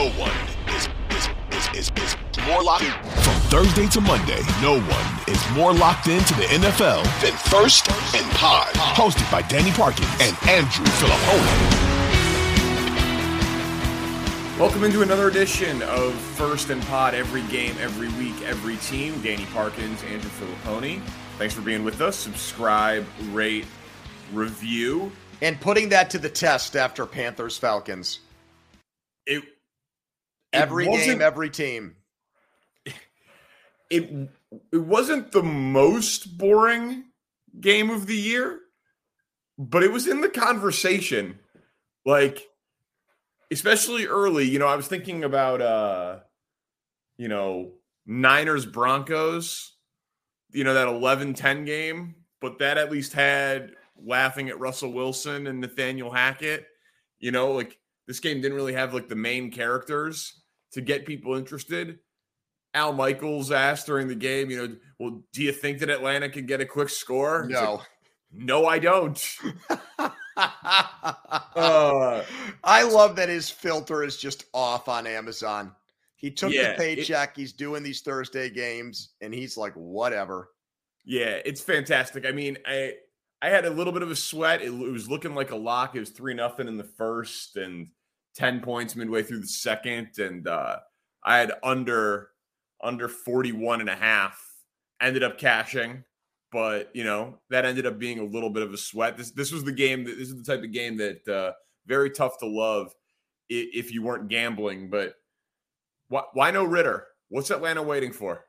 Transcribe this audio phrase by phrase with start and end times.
[0.00, 0.32] No one
[0.74, 2.90] is is is is, is more locked in.
[3.20, 8.24] From Thursday to Monday, no one is more locked into the NFL than First and
[8.32, 8.72] Pod.
[8.76, 11.78] Hosted by Danny Parkins and Andrew Fillipponi.
[14.58, 17.12] Welcome into another edition of First and Pod.
[17.12, 19.20] Every game, every week, every team.
[19.20, 21.02] Danny Parkins, Andrew Fillipponi.
[21.36, 22.16] Thanks for being with us.
[22.16, 23.66] Subscribe, rate,
[24.32, 25.12] review.
[25.42, 28.20] And putting that to the test after Panthers Falcons.
[29.26, 29.44] It
[30.52, 31.96] Every game, every team.
[33.90, 34.30] it
[34.72, 37.04] it wasn't the most boring
[37.60, 38.60] game of the year,
[39.58, 41.38] but it was in the conversation.
[42.04, 42.48] Like
[43.50, 46.20] especially early, you know, I was thinking about uh
[47.16, 47.72] you know,
[48.06, 49.74] Niners Broncos,
[50.52, 53.72] you know that 11-10 game, but that at least had
[54.02, 56.66] laughing at Russell Wilson and Nathaniel Hackett.
[57.18, 60.39] You know, like this game didn't really have like the main characters
[60.72, 61.98] to get people interested.
[62.74, 66.46] Al Michaels asked during the game, you know, well, do you think that Atlanta can
[66.46, 67.44] get a quick score?
[67.44, 67.82] It's like, No.
[68.62, 69.38] no, I don't.
[70.36, 72.24] Uh,
[72.64, 75.72] I love that his filter is just off on Amazon.
[76.16, 77.36] He took Yeah, the it- paycheck.
[77.36, 80.50] he's doing these Thursday games, and he's like, whatever.
[81.04, 82.24] yeah, it's fantastic.
[82.26, 82.94] I mean, I
[83.42, 84.60] I had a little bit of a sweat.
[84.62, 85.94] It, it was looking like a lock.
[85.96, 87.88] It was three nothing in the first and
[88.34, 90.78] ten points midway through the second, and uh,
[91.24, 92.30] I had under
[92.82, 94.42] under 41 and a half.
[95.02, 96.04] Ended up cashing,
[96.52, 99.16] but you know that ended up being a little bit of a sweat.
[99.16, 100.04] This this was the game.
[100.04, 101.52] That, this is the type of game that uh,
[101.86, 102.88] very tough to love
[103.50, 104.90] i- if you weren't gambling.
[104.90, 105.14] But
[106.08, 107.06] why, why no Ridder?
[107.30, 108.44] What's Atlanta waiting for?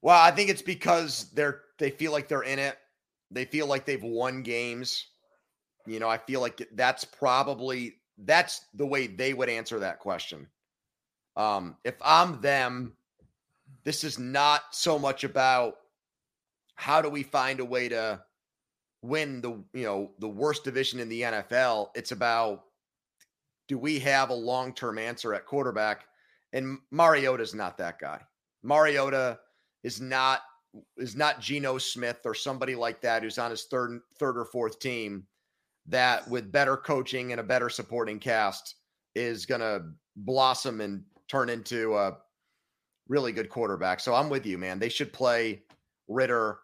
[0.00, 2.78] Well, I think it's because they're they feel like they're in it.
[3.30, 5.06] They feel like they've won games.
[5.88, 10.46] You know, I feel like that's probably that's the way they would answer that question.
[11.36, 12.94] Um, if I'm them,
[13.84, 15.76] this is not so much about
[16.74, 18.22] how do we find a way to
[19.02, 21.90] win the you know the worst division in the NFL.
[21.94, 22.64] It's about
[23.68, 26.06] do we have a long-term answer at quarterback?
[26.52, 28.20] And Mariota's not that guy.
[28.62, 29.38] Mariota
[29.84, 30.40] is not
[30.96, 34.78] is not Geno Smith or somebody like that who's on his third third or fourth
[34.80, 35.26] team
[35.88, 38.76] that with better coaching and a better supporting cast
[39.14, 39.82] is going to
[40.16, 42.16] blossom and turn into a
[43.08, 44.00] really good quarterback.
[44.00, 44.78] So I'm with you, man.
[44.78, 45.62] They should play
[46.08, 46.58] Ridder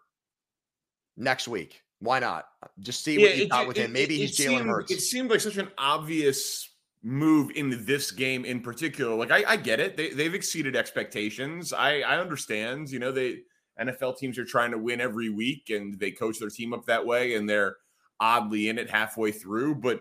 [1.16, 1.80] next week.
[2.00, 2.46] Why not?
[2.80, 3.92] Just see what you it- got with it- him.
[3.92, 4.92] Maybe it- he's Jalen Hurts.
[4.92, 6.70] It seemed like such an obvious
[7.02, 9.14] move in this game in particular.
[9.14, 11.72] Like I, I get it; they, they've exceeded expectations.
[11.72, 12.90] I, I understand.
[12.90, 13.38] You know, they
[13.80, 17.04] NFL teams are trying to win every week, and they coach their team up that
[17.06, 17.76] way, and they're
[18.20, 19.76] oddly in it halfway through.
[19.76, 20.00] But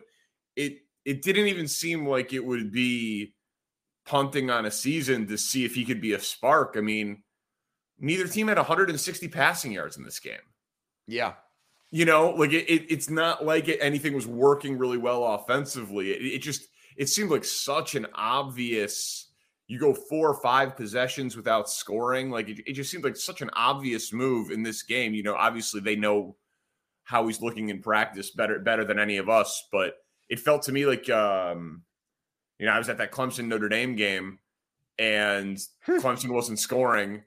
[0.56, 3.34] it it didn't even seem like it would be
[4.06, 6.76] punting on a season to see if he could be a spark.
[6.78, 7.24] I mean,
[8.00, 10.40] neither team had 160 passing yards in this game.
[11.08, 11.34] yeah.
[11.92, 16.10] You know, like it, it it's not like it, anything was working really well offensively.
[16.10, 16.68] It, it just
[16.98, 19.30] it seemed like such an obvious.
[19.68, 22.32] You go four or five possessions without scoring.
[22.32, 25.14] Like it, it just seemed like such an obvious move in this game.
[25.14, 26.36] You know, obviously they know
[27.04, 29.96] how he's looking in practice better better than any of us, but
[30.30, 31.84] it felt to me like um,
[32.60, 34.40] you know, I was at that Clemson Notre Dame game
[35.00, 35.58] and
[35.88, 37.24] Clemson wasn't scoring,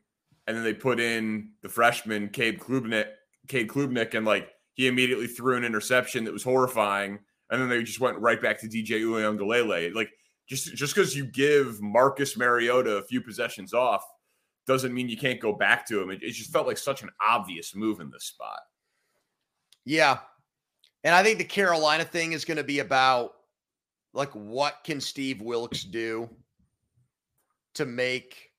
[0.46, 3.08] and then they put in the freshman Cade Klubnik,
[3.48, 7.18] Cade Klubnik, and like he immediately threw an interception that was horrifying,
[7.50, 9.94] and then they just went right back to DJ Uiagalelei.
[9.94, 10.10] Like
[10.48, 14.04] just just because you give Marcus Mariota a few possessions off
[14.66, 16.10] doesn't mean you can't go back to him.
[16.10, 18.60] It, it just felt like such an obvious move in this spot.
[19.86, 20.18] Yeah.
[21.04, 23.32] And I think the Carolina thing is going to be about
[24.12, 26.28] like what can Steve Wilks do
[27.74, 28.50] to make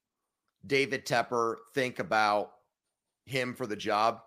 [0.66, 2.54] David Tepper think about
[3.26, 4.22] him for the job?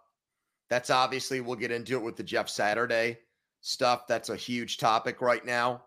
[0.69, 3.19] That's obviously we'll get into it with the Jeff Saturday
[3.62, 4.06] stuff.
[4.06, 5.82] That's a huge topic right now.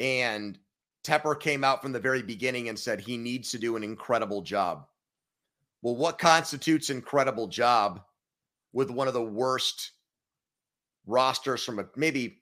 [0.00, 0.58] And
[1.04, 4.42] Tepper came out from the very beginning and said he needs to do an incredible
[4.42, 4.86] job.
[5.82, 8.02] Well, what constitutes incredible job
[8.72, 9.92] with one of the worst
[11.06, 12.40] rosters from a maybe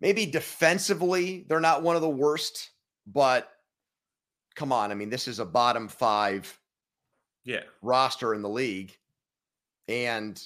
[0.00, 2.70] maybe defensively they're not one of the worst,
[3.06, 3.50] but
[4.54, 6.58] come on, I mean this is a bottom 5
[7.44, 8.96] yeah, roster in the league
[9.88, 10.40] and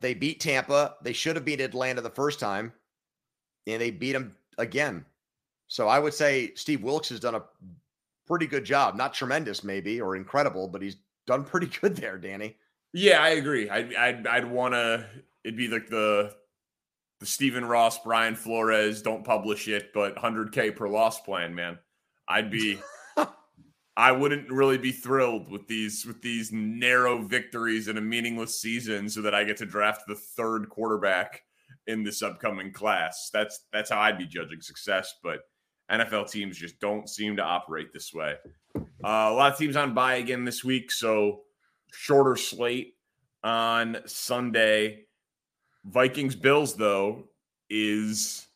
[0.00, 0.96] they beat Tampa.
[1.02, 2.72] They should have beat Atlanta the first time
[3.66, 5.04] and they beat them again.
[5.68, 7.44] So I would say Steve Wilks has done a
[8.26, 8.94] pretty good job.
[8.94, 10.96] Not tremendous, maybe, or incredible, but he's
[11.26, 12.56] done pretty good there, Danny.
[12.92, 13.70] Yeah, I agree.
[13.70, 15.06] I'd I'd, I'd want to.
[15.44, 16.34] It'd be like the
[17.20, 21.78] the Stephen Ross, Brian Flores, don't publish it, but 100k per loss plan, man.
[22.28, 22.80] I'd be.
[23.96, 29.08] I wouldn't really be thrilled with these with these narrow victories in a meaningless season,
[29.08, 31.42] so that I get to draft the third quarterback
[31.86, 33.30] in this upcoming class.
[33.32, 35.14] That's that's how I'd be judging success.
[35.22, 35.40] But
[35.90, 38.36] NFL teams just don't seem to operate this way.
[38.74, 41.42] Uh, a lot of teams on bye again this week, so
[41.92, 42.94] shorter slate
[43.44, 45.04] on Sunday.
[45.84, 47.28] Vikings Bills though
[47.68, 48.46] is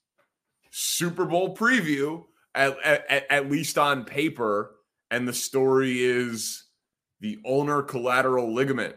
[0.70, 2.24] Super Bowl preview
[2.54, 4.76] at, at, at least on paper,
[5.10, 6.64] and the story is
[7.20, 8.94] the ulnar collateral ligament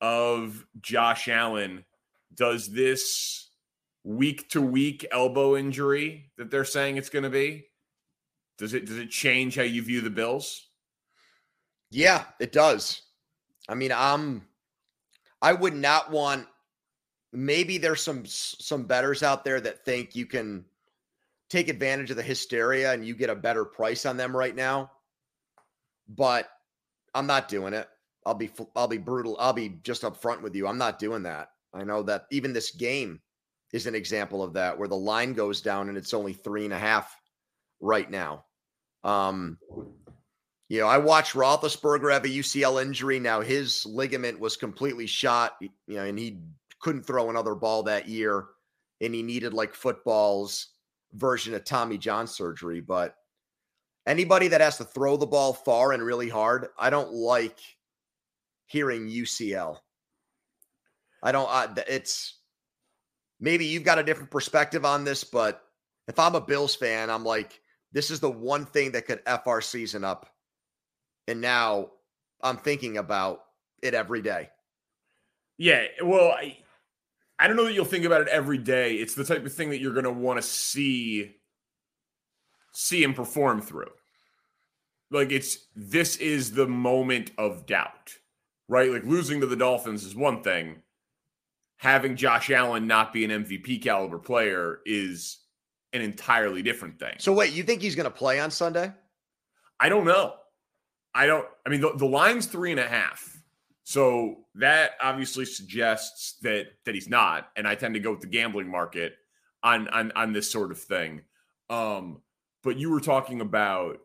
[0.00, 1.84] of Josh Allen.
[2.34, 3.46] Does this
[4.06, 7.66] week to week elbow injury that they're saying it's going to be
[8.56, 10.68] does it does it change how you view the bills
[11.90, 13.02] yeah it does
[13.68, 14.46] i mean i'm
[15.42, 16.46] i would not want
[17.32, 20.64] maybe there's some some betters out there that think you can
[21.48, 24.90] take advantage of the hysteria and you get a better price on them right now
[26.08, 26.48] but
[27.14, 27.88] i'm not doing it.
[28.24, 30.66] I'll be i'll be brutal i'll be just upfront with you.
[30.66, 31.50] I'm not doing that.
[31.72, 33.20] I know that even this game
[33.72, 36.72] is an example of that, where the line goes down and it's only three and
[36.72, 37.14] a half
[37.80, 38.44] right now.
[39.04, 39.58] Um,
[40.68, 43.20] you know, I watched Roethlisberger have a UCL injury.
[43.20, 46.40] Now his ligament was completely shot, you know, and he
[46.80, 48.46] couldn't throw another ball that year,
[49.00, 50.68] and he needed like football's
[51.12, 52.80] version of Tommy John surgery.
[52.80, 53.16] But
[54.06, 57.58] anybody that has to throw the ball far and really hard, I don't like
[58.66, 59.78] hearing UCL.
[61.22, 61.48] I don't.
[61.50, 62.38] Uh, it's
[63.40, 65.62] maybe you've got a different perspective on this, but
[66.08, 67.60] if I'm a Bills fan, I'm like,
[67.92, 70.28] this is the one thing that could F our season up.
[71.28, 71.90] And now
[72.42, 73.42] I'm thinking about
[73.82, 74.50] it every day.
[75.58, 75.84] Yeah.
[76.02, 76.58] Well, I,
[77.38, 78.94] I don't know that you'll think about it every day.
[78.94, 81.36] It's the type of thing that you're going to want to see
[82.72, 83.90] see him perform through.
[85.10, 88.14] Like it's this is the moment of doubt,
[88.68, 88.90] right?
[88.90, 90.82] Like losing to the Dolphins is one thing,
[91.76, 95.38] having Josh Allen not be an MVP caliber player is
[95.92, 97.14] an entirely different thing.
[97.18, 98.92] So wait, you think he's going to play on Sunday?
[99.80, 100.34] I don't know.
[101.16, 101.46] I don't.
[101.64, 103.40] I mean, the, the line's three and a half,
[103.84, 107.48] so that obviously suggests that that he's not.
[107.56, 109.14] And I tend to go with the gambling market
[109.62, 111.22] on on on this sort of thing.
[111.70, 112.20] Um,
[112.62, 113.98] but you were talking about,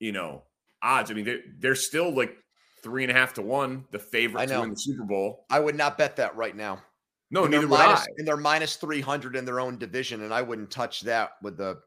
[0.00, 0.42] you know,
[0.82, 1.10] odds.
[1.10, 2.36] I mean, they're, they're still like
[2.82, 5.46] three and a half to one, the favorite to win the Super Bowl.
[5.48, 6.82] I would not bet that right now.
[7.30, 8.06] No, and neither would minus, I.
[8.18, 11.80] And they're minus 300 in their own division, and I wouldn't touch that with the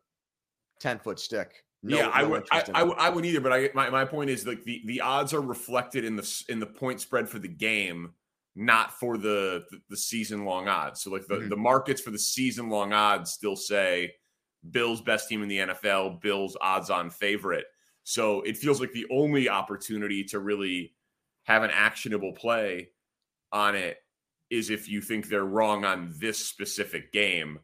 [0.80, 1.64] 10 foot stick.
[1.84, 2.46] No, yeah, I would.
[2.52, 5.34] I, I, I, would either, but I my, my point is like the, the odds
[5.34, 8.14] are reflected in the in the point spread for the game,
[8.56, 11.02] not for the the, the season long odds.
[11.02, 11.50] So like the, mm-hmm.
[11.50, 14.14] the markets for the season long odds still say
[14.72, 17.66] Bills best team in the NFL, Bills odds on favorite.
[18.04, 20.94] So it feels like the only opportunity to really
[21.44, 22.90] have an actionable play
[23.52, 23.98] on it
[24.50, 27.60] is if you think they're wrong on this specific game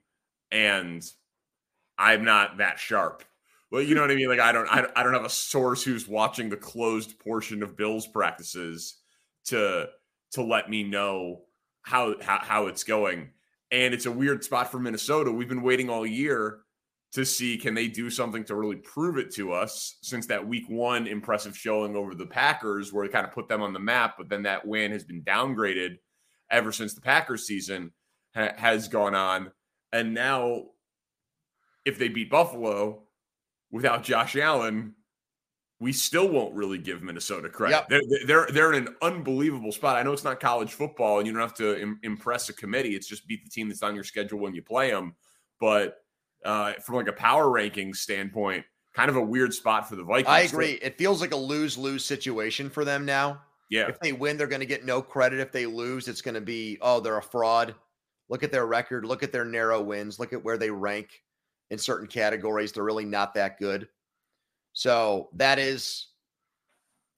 [0.52, 1.04] and
[1.98, 3.24] i'm not that sharp
[3.74, 4.30] well you know what i mean?
[4.30, 8.08] Like i don't i don't have a source who's watching the closed portion of bills
[8.08, 9.00] practices
[9.46, 9.88] to
[10.32, 11.42] to let me know
[11.82, 13.32] how how, how it's going.
[13.72, 15.32] And it's a weird spot for minnesota.
[15.32, 16.60] We've been waiting all year
[17.14, 20.66] to see can they do something to really prove it to us since that week
[20.68, 24.16] one impressive showing over the Packers where it kind of put them on the map,
[24.18, 25.98] but then that win has been downgraded
[26.50, 27.92] ever since the Packers season
[28.36, 29.52] ha- has gone on.
[29.92, 30.64] And now,
[31.86, 33.03] if they beat Buffalo
[33.74, 34.94] without Josh Allen,
[35.80, 37.74] we still won't really give Minnesota credit.
[37.74, 37.90] Yep.
[37.90, 39.98] They're, they're they're in an unbelievable spot.
[39.98, 42.96] I know it's not college football, and you don't have to Im- impress a committee.
[42.96, 45.16] It's just beat the team that's on your schedule when you play them.
[45.60, 45.98] But
[46.46, 48.64] uh, from like a power ranking standpoint,
[48.94, 50.30] kind of a weird spot for the Vikings.
[50.30, 50.80] I agree.
[50.82, 53.42] It feels like a lose lose situation for them now.
[53.70, 55.40] Yeah, If they win, they're going to get no credit.
[55.40, 57.74] If they lose, it's going to be, oh, they're a fraud.
[58.30, 59.04] Look at their record.
[59.04, 60.20] Look at their narrow wins.
[60.20, 61.23] Look at where they rank
[61.74, 62.72] in certain categories.
[62.72, 63.88] They're really not that good.
[64.74, 66.08] So that is,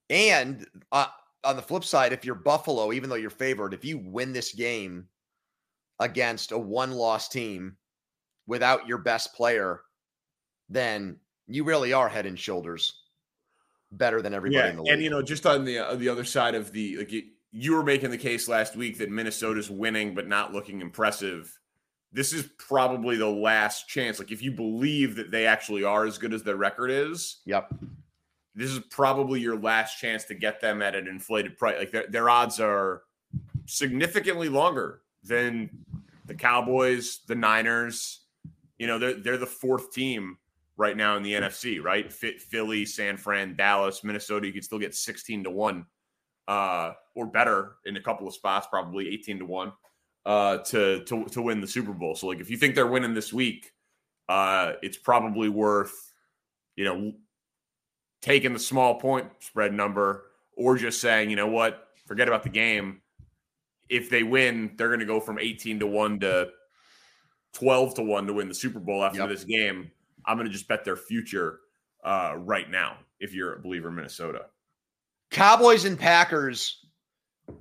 [0.09, 1.07] and uh,
[1.43, 4.53] on the flip side, if you're Buffalo, even though you're favored, if you win this
[4.53, 5.07] game
[5.99, 7.75] against a one loss team
[8.47, 9.81] without your best player,
[10.69, 13.01] then you really are head and shoulders
[13.91, 14.93] better than everybody yeah, in the league.
[14.93, 17.73] and you know, just on the uh, the other side of the like, you, you
[17.73, 21.57] were making the case last week that Minnesota's winning but not looking impressive.
[22.15, 24.19] This is probably the last chance.
[24.19, 27.69] Like, if you believe that they actually are as good as their record is, yep.
[28.55, 31.75] this is probably your last chance to get them at an inflated price.
[31.77, 33.01] Like their, their odds are
[33.65, 35.69] significantly longer than
[36.25, 38.21] the Cowboys, the Niners.
[38.79, 40.37] You know, they're they're the fourth team
[40.77, 42.11] right now in the NFC, right?
[42.11, 44.47] Fit Philly, San Fran, Dallas, Minnesota.
[44.47, 45.85] You could still get 16 to 1
[46.47, 49.73] uh, or better in a couple of spots, probably 18 to 1
[50.25, 52.15] uh, to, to to win the Super Bowl.
[52.15, 53.71] So like if you think they're winning this week,
[54.27, 55.93] uh, it's probably worth,
[56.75, 57.13] you know,
[58.21, 60.23] taking the small point spread number
[60.57, 63.01] or just saying, you know what, forget about the game.
[63.87, 66.49] If they win, they're going to go from 18 to 1 to
[67.53, 69.29] 12 to 1 to win the Super Bowl after Yep.
[69.29, 69.91] this game.
[70.25, 71.59] I'm going to just bet their future
[72.03, 74.45] uh, right now if you're a believer in Minnesota.
[75.29, 76.84] Cowboys and Packers.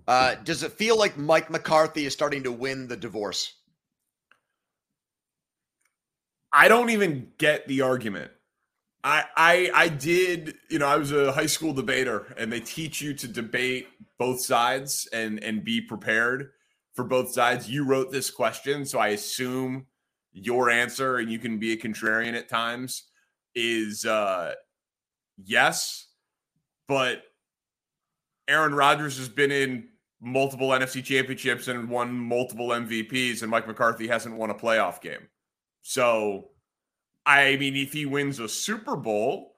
[0.07, 3.55] Uh, does it feel like Mike McCarthy is starting to win the divorce?
[6.53, 8.31] I don't even get the argument.
[9.03, 13.03] I I I did, you know, I was a high school debater and they teach
[13.03, 13.89] you to debate
[14.19, 16.51] both sides and and be prepared
[16.95, 17.69] for both sides.
[17.69, 19.87] You wrote this question, so I assume
[20.33, 23.05] your answer and you can be a contrarian at times
[23.55, 24.55] is uh
[25.43, 26.09] yes,
[26.89, 27.23] but
[28.49, 29.89] Aaron Rodgers has been in
[30.21, 35.29] multiple NFC championships and won multiple MVPs and Mike McCarthy hasn't won a playoff game.
[35.83, 36.51] So,
[37.27, 39.57] I mean, if he wins a Super Bowl,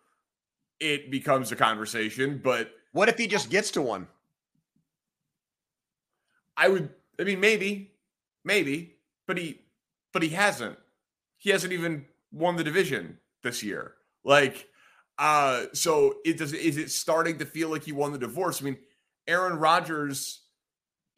[0.80, 2.40] it becomes a conversation.
[2.42, 4.08] But What if he just gets to one?
[6.56, 6.90] I would,
[7.20, 7.92] I mean, maybe,
[8.44, 8.94] maybe,
[9.26, 9.60] but he,
[10.12, 10.78] but he hasn't.
[11.36, 13.92] He hasn't even won the division this year.
[14.24, 14.68] Like,
[15.18, 16.52] uh, so it does.
[16.52, 18.60] Is it starting to feel like he won the divorce?
[18.60, 18.76] I mean,
[19.26, 20.42] Aaron Rodgers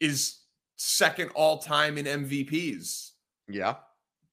[0.01, 0.39] is
[0.77, 3.11] second all time in MVPs.
[3.49, 3.77] Yeah.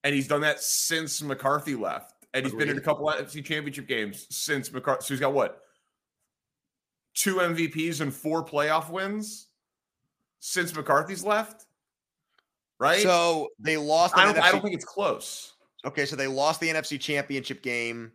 [0.04, 2.14] and he's done that since McCarthy left.
[2.34, 5.06] And he's been in a couple NFC championship games since McCarthy.
[5.06, 5.62] So he's got what?
[7.14, 9.48] Two MVPs and four playoff wins
[10.40, 11.66] since McCarthy's left?
[12.78, 13.02] Right?
[13.02, 14.18] So they lost.
[14.18, 15.54] I don't, I don't think it's close.
[15.86, 18.12] okay, so they lost the NFC Championship game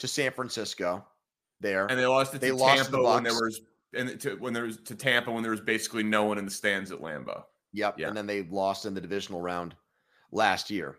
[0.00, 1.04] to San Francisco.
[1.60, 3.60] There, And they lost it They to lost the Tampa when there was
[3.94, 6.50] and to, when there was to Tampa when there was basically no one in the
[6.50, 7.42] stands at Lambeau.
[7.74, 8.08] yep, yeah.
[8.08, 9.74] and then they lost in the divisional round
[10.32, 10.96] last year.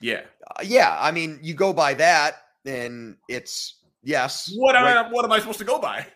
[0.00, 0.22] Yeah.
[0.48, 4.52] Uh, yeah, I mean, you go by that, and it's yes.
[4.56, 6.06] What am right- I what am I supposed to go by?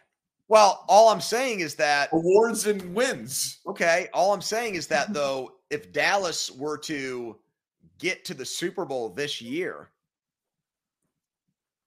[0.48, 3.58] Well, all I'm saying is that Awards and wins.
[3.66, 4.08] okay.
[4.14, 7.36] All I'm saying is that though, if Dallas were to
[7.98, 9.90] get to the Super Bowl this year,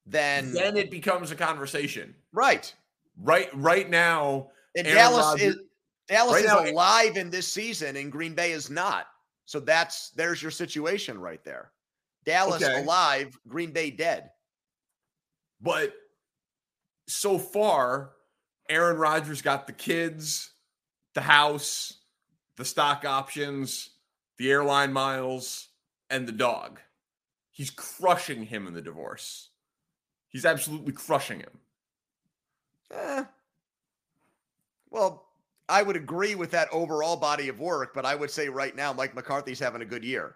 [0.05, 2.15] then, then it becomes a conversation.
[2.31, 2.73] right,
[3.17, 5.61] Right right now, and Aaron Dallas Rodgers- is
[6.07, 9.07] Dallas right is now- eh alive in this season, and Green Bay is not.
[9.45, 11.71] So that's there's your situation right there.
[12.25, 12.81] Dallas Okay.
[12.81, 14.31] alive, Green Bay dead.
[15.59, 15.93] But
[17.07, 18.13] so far,
[18.69, 20.53] Aaron Rodgers got the kids,
[21.13, 21.99] the house,
[22.55, 23.91] the stock options,
[24.37, 25.67] the airline miles,
[26.09, 26.79] and the dog.
[27.51, 29.49] He's crushing him in the divorce.
[30.31, 31.59] He's absolutely crushing him.
[32.91, 33.23] Eh.
[34.89, 35.27] Well,
[35.69, 38.91] I would agree with that overall body of work, but I would say right now
[38.93, 40.35] Mike McCarthy's having a good year.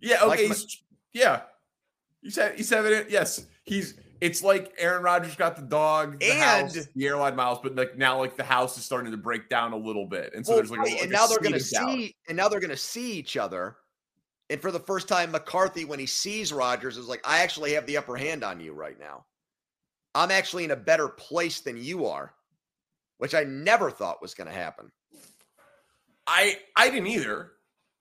[0.00, 0.46] Yeah, okay.
[0.48, 1.42] he's, yeah.
[2.22, 3.10] He's had, he's having it.
[3.10, 3.46] Yes.
[3.64, 6.40] He's it's like Aaron Rodgers got the dog, the And-
[6.72, 9.72] house, the airline miles, but like now like the house is starting to break down
[9.72, 10.32] a little bit.
[10.34, 11.78] And so Well, there's like, a- right, like and a now they're going to seed
[11.80, 11.94] of doubt.
[11.94, 13.76] see, and now they're going to see each other
[14.48, 17.84] And for the first time, McCarthy, when he sees Rodgers, is like, I actually have
[17.86, 19.24] the upper hand on you right now.
[20.16, 22.32] I'm actually in a better place than you are,
[23.18, 24.90] which I never thought was going to happen.
[26.26, 27.52] I I didn't either.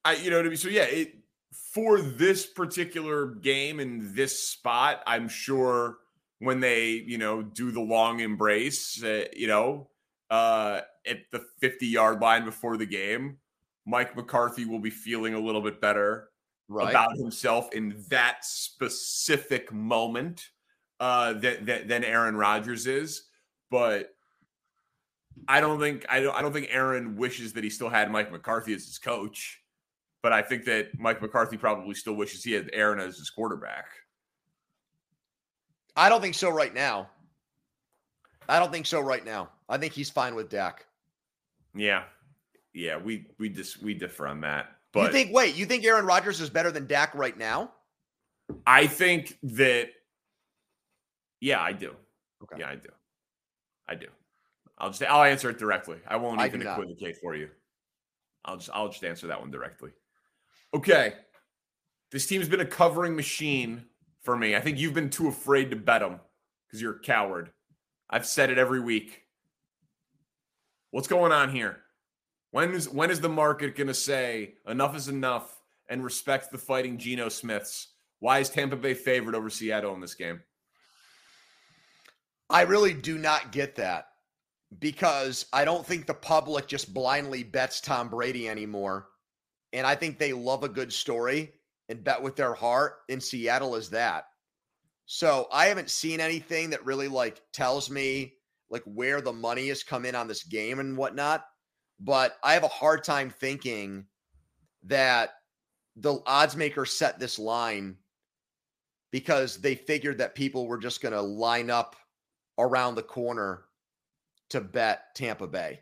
[0.04, 0.58] I you know what I mean.
[0.58, 1.18] So yeah, it
[1.52, 5.98] for this particular game in this spot, I'm sure
[6.40, 9.90] when they you know do the long embrace, uh, you know,
[10.30, 13.38] uh, at the 50 yard line before the game,
[13.86, 16.30] Mike McCarthy will be feeling a little bit better
[16.68, 16.90] right.
[16.90, 20.50] about himself in that specific moment
[21.00, 23.24] uh, than, than, Aaron Rodgers is.
[23.70, 24.14] But
[25.48, 28.32] I don't think I don't I don't think Aaron wishes that he still had Mike
[28.32, 29.62] McCarthy as his coach.
[30.22, 33.86] But I think that Mike McCarthy probably still wishes he had Aaron as his quarterback.
[35.96, 37.10] I don't think so right now.
[38.48, 39.50] I don't think so right now.
[39.70, 40.86] I think he's fine with Dak.
[41.76, 42.04] Yeah.
[42.74, 44.76] Yeah, we we just we differ on that.
[44.92, 47.72] But you think wait, you think Aaron Rodgers is better than Dak right now?
[48.68, 49.90] I think that
[51.46, 51.92] yeah, I do.
[52.44, 52.60] Okay.
[52.60, 52.90] Yeah, I do.
[53.88, 54.08] I do.
[54.80, 55.98] I'll just I'll answer it directly.
[56.08, 57.50] I won't I even equivocate for you.
[58.44, 59.92] I'll just I'll just answer that one directly.
[60.74, 61.14] Okay.
[62.12, 63.86] This team's been a covering machine
[64.22, 64.56] for me.
[64.56, 66.20] I think you've been too afraid to bet them
[66.66, 67.52] because you're a coward.
[68.10, 69.22] I've said it every week.
[70.90, 71.78] What's going on here?
[72.50, 76.58] When is when is the market going to say enough is enough and respect the
[76.58, 77.90] fighting Geno Smiths?
[78.20, 80.42] Why is Tampa Bay favored over Seattle in this game?
[82.50, 84.08] I really do not get that
[84.80, 89.08] because I don't think the public just blindly bets Tom Brady anymore.
[89.74, 91.54] And I think they love a good story
[91.90, 92.96] and bet with their heart.
[93.10, 94.26] In Seattle is that.
[95.06, 98.34] So I haven't seen anything that really like tells me
[98.70, 101.46] like where the money has come in on this game and whatnot.
[102.00, 104.06] But I have a hard time thinking
[104.84, 105.32] that
[105.96, 107.98] the odds maker set this line
[109.12, 111.96] because they figured that people were just going to line up
[112.58, 113.64] around the corner
[114.50, 115.80] to bet Tampa Bay.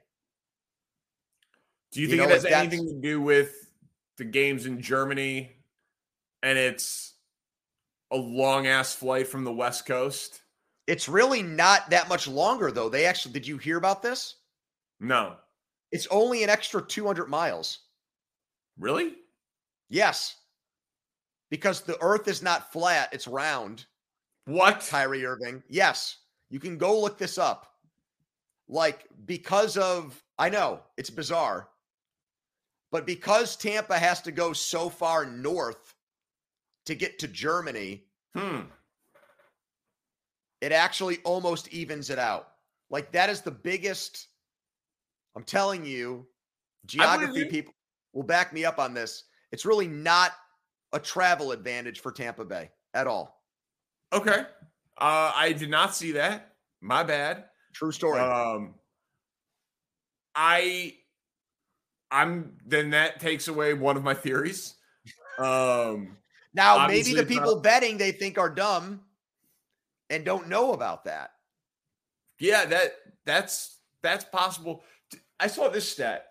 [1.91, 3.71] Do you, you think know, it has anything to do with
[4.17, 5.51] the games in Germany
[6.41, 7.13] and it's
[8.11, 10.41] a long ass flight from the West Coast?
[10.87, 12.89] It's really not that much longer, though.
[12.89, 14.35] They actually, did you hear about this?
[14.99, 15.35] No.
[15.91, 17.79] It's only an extra 200 miles.
[18.79, 19.13] Really?
[19.89, 20.35] Yes.
[21.51, 23.85] Because the earth is not flat, it's round.
[24.45, 24.85] What?
[24.89, 25.63] Kyrie Irving.
[25.69, 26.17] Yes.
[26.53, 27.65] You can go look this up.
[28.69, 31.69] Like, because of, I know it's bizarre,
[32.91, 35.95] but because Tampa has to go so far north
[36.85, 38.03] to get to Germany,
[38.35, 38.59] hmm
[40.61, 42.49] it actually almost evens it out.
[42.91, 44.27] Like that is the biggest.
[45.35, 46.25] I'm telling you,
[46.85, 47.73] geography people
[48.13, 49.23] will back me up on this.
[49.51, 50.31] It's really not
[50.93, 53.41] a travel advantage for Tampa Bay at all.
[54.13, 54.45] Okay.
[54.97, 56.55] Uh, I did not see that.
[56.81, 57.45] My bad.
[57.73, 58.19] True story.
[58.19, 58.75] Um,
[60.35, 60.95] I,
[62.11, 64.75] I'm then that takes away one of my theories.
[65.39, 66.17] Um,
[66.53, 69.01] now maybe the people not, betting they think are dumb
[70.09, 71.31] and don't know about that.
[72.39, 72.93] Yeah, that
[73.25, 74.83] that's that's possible.
[75.39, 76.27] I saw this stat.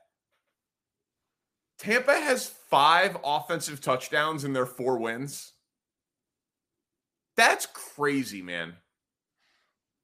[1.79, 5.53] Tampa has five offensive touchdowns in their four wins.
[7.37, 8.75] That's crazy, man.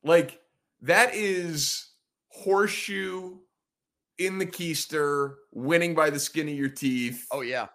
[0.02, 0.40] Like,
[0.82, 1.90] that is
[2.28, 3.36] horseshoe
[4.18, 7.26] in the keister, winning by the skin of your teeth.
[7.30, 7.66] Oh, yeah.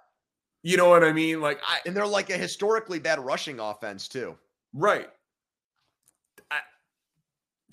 [0.63, 1.41] You know what I mean?
[1.41, 4.37] Like, I, and they're like a historically bad rushing offense, too.
[4.73, 5.09] Right.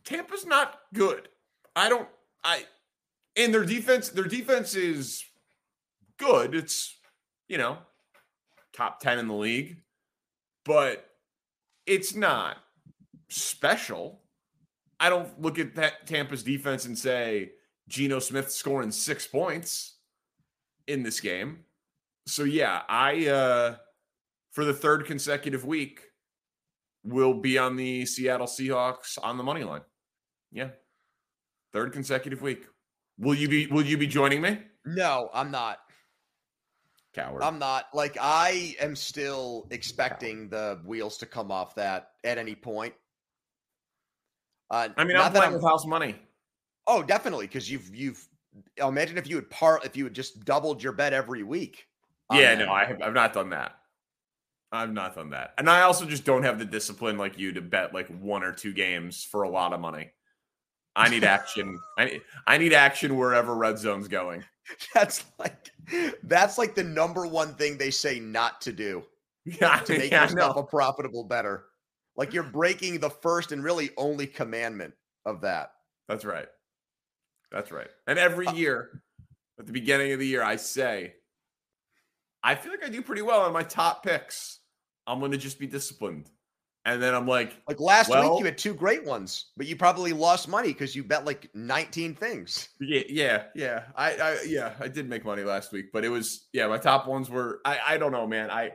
[0.04, 1.28] Tampa's not good.
[1.76, 2.08] I don't
[2.42, 2.64] I
[3.36, 5.24] and their defense their defense is
[6.18, 6.54] good.
[6.54, 6.98] It's
[7.48, 7.78] you know
[8.72, 9.76] top 10 in the league,
[10.64, 11.09] but
[11.90, 12.56] it's not
[13.28, 14.20] special.
[15.00, 17.50] I don't look at that Tampa's defense and say
[17.88, 19.96] Geno Smith scoring 6 points
[20.86, 21.64] in this game.
[22.26, 23.76] So yeah, I uh
[24.52, 26.02] for the third consecutive week
[27.02, 29.82] will be on the Seattle Seahawks on the money line.
[30.52, 30.68] Yeah.
[31.72, 32.66] Third consecutive week.
[33.18, 34.60] Will you be will you be joining me?
[34.86, 35.78] No, I'm not.
[37.12, 37.42] Coward.
[37.42, 37.86] I'm not.
[37.92, 40.50] Like I am still expecting Coward.
[40.50, 42.94] the wheels to come off that at any point.
[44.70, 46.16] Uh, I mean, I'm playing I'm, with house money.
[46.86, 48.26] Oh, definitely, because you've you've.
[48.78, 51.86] Imagine if you had part if you had just doubled your bet every week.
[52.32, 53.76] Yeah, no, I have, I've not done that.
[54.72, 57.60] I've not done that, and I also just don't have the discipline like you to
[57.60, 60.12] bet like one or two games for a lot of money.
[61.00, 61.80] I need action.
[61.98, 64.44] I need, I need action wherever red zone's going.
[64.94, 65.70] That's like
[66.22, 69.02] that's like the number one thing they say not to do
[69.44, 71.64] Yeah, to make yeah, yourself a profitable better.
[72.16, 74.94] Like you're breaking the first and really only commandment
[75.26, 75.72] of that.
[76.08, 76.46] That's right.
[77.50, 77.88] That's right.
[78.06, 79.02] And every Uh year,
[79.58, 81.14] at the beginning of the year, I say,
[82.42, 84.60] I feel like I do pretty well on my top picks.
[85.06, 86.30] I'm going to just be disciplined.
[86.86, 89.76] And then I'm like, Like last Well- week, you had two great ones, but you
[89.76, 92.70] probably lost money because you bet like 19 things.
[92.80, 93.84] yeah, yeah, yeah.
[93.94, 97.06] I, I, yeah, I did make money last week, but it was, yeah, my top
[97.06, 98.50] ones were, I, I don't know, man.
[98.50, 98.70] I,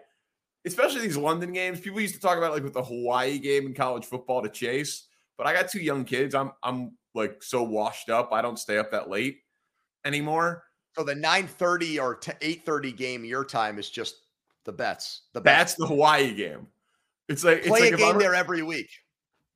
[0.65, 3.73] especially these London games, people used to talk about like with the Hawaii game in
[3.73, 6.35] college football to chase, but I got two young kids.
[6.35, 8.31] I'm, I'm like so washed up.
[8.31, 9.39] I don't stay up that late
[10.05, 10.63] anymore.
[10.97, 14.15] So the 9:30 or 8:30 game your time is just
[14.63, 15.23] the bets.
[15.33, 15.75] The That's bets.
[15.75, 16.67] the Hawaii game.
[17.27, 18.89] It's like it's Play like a game I'm- there every week.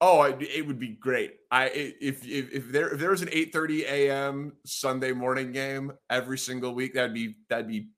[0.02, 1.34] Oh, I, it would be great.
[1.52, 4.54] I i- if if, if there if there was an eight thirty a.m.
[4.66, 7.90] Sunday morning game every single week, that'd be that'd be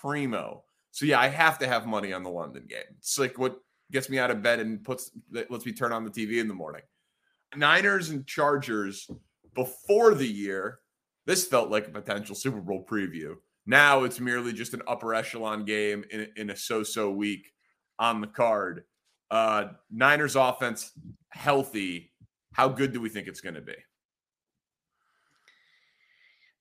[0.00, 0.64] primo.
[0.90, 2.84] So yeah, I have to have money on the London game.
[2.98, 3.58] It's like what
[3.92, 5.10] gets me out of bed and puts
[5.50, 6.82] lets me turn on the TV in the morning.
[7.54, 9.08] Niners and Chargers
[9.54, 10.78] before the year,
[11.26, 13.34] this felt like a potential Super Bowl preview.
[13.66, 17.52] Now it's merely just an upper echelon game in, in a so-so week
[17.98, 18.84] on the card.
[19.30, 20.92] Uh, Niners offense
[21.30, 22.12] healthy.
[22.52, 23.74] How good do we think it's going to be?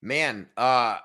[0.02, 0.98] Man, uh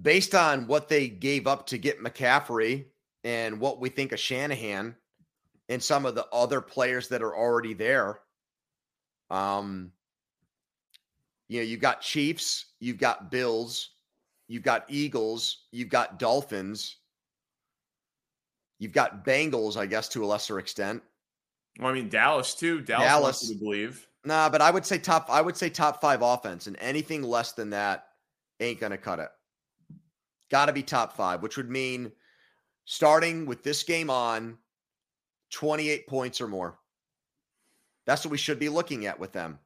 [0.00, 2.84] based on what they gave up to get McCaffrey
[3.24, 4.94] and what we think of Shanahan
[5.68, 8.20] and some of the other players that are already there.
[9.30, 9.90] Um
[11.48, 13.90] you know, you've got Chiefs, you've got Bills,
[14.46, 16.98] you've got Eagles, you've got Dolphins,
[18.82, 21.02] you've got Bengals, I guess to a lesser extent.
[21.78, 22.80] Well, I mean Dallas too.
[22.80, 23.48] Dallas, Dallas.
[23.48, 24.08] to believe.
[24.24, 27.52] Nah, but I would say top I would say top 5 offense and anything less
[27.52, 28.08] than that
[28.60, 29.28] ain't to cut it.
[30.50, 32.12] Got to be top 5, which would mean
[32.84, 34.58] starting with this game on
[35.52, 36.78] 28 points or more.
[38.04, 39.60] That's what we should be looking at with them.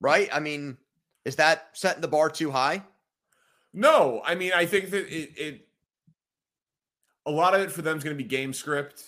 [0.00, 0.28] Right?
[0.32, 0.78] I mean,
[1.24, 2.82] is that setting the bar too high?
[3.74, 5.65] No, I mean I think that it, it
[7.26, 9.04] a lot of it for them is going to be game script.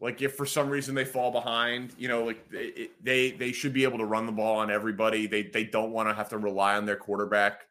[0.00, 3.72] Like if for some reason they fall behind, you know, like it- they they should
[3.72, 5.26] be able to run the ball on everybody.
[5.26, 7.66] They they don't want to have to rely on their quarterback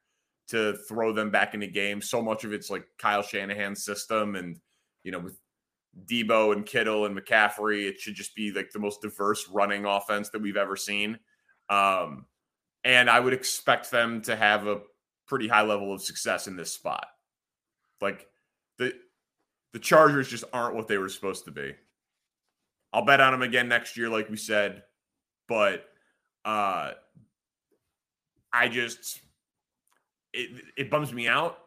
[0.50, 2.10] to throw them back into games.
[2.10, 4.60] So much of it's like Kyle Shanahan's system, and
[5.04, 5.40] you know with
[6.06, 10.30] Deebo and Kittle and McCaffrey, it should just be like the most diverse running offense
[10.30, 11.20] that we've ever seen.
[11.70, 12.28] Um,
[12.84, 14.82] and I would expect them to have a
[15.28, 17.08] pretty high level of success in this spot.
[18.02, 18.28] Like
[18.78, 18.94] the
[19.73, 21.75] the Chargers just aren't what they were supposed to be.
[22.91, 24.84] I'll bet on them again next year, like we said,
[25.47, 25.86] but
[26.45, 26.91] uh
[28.51, 29.21] I just
[30.34, 31.60] it it bums me out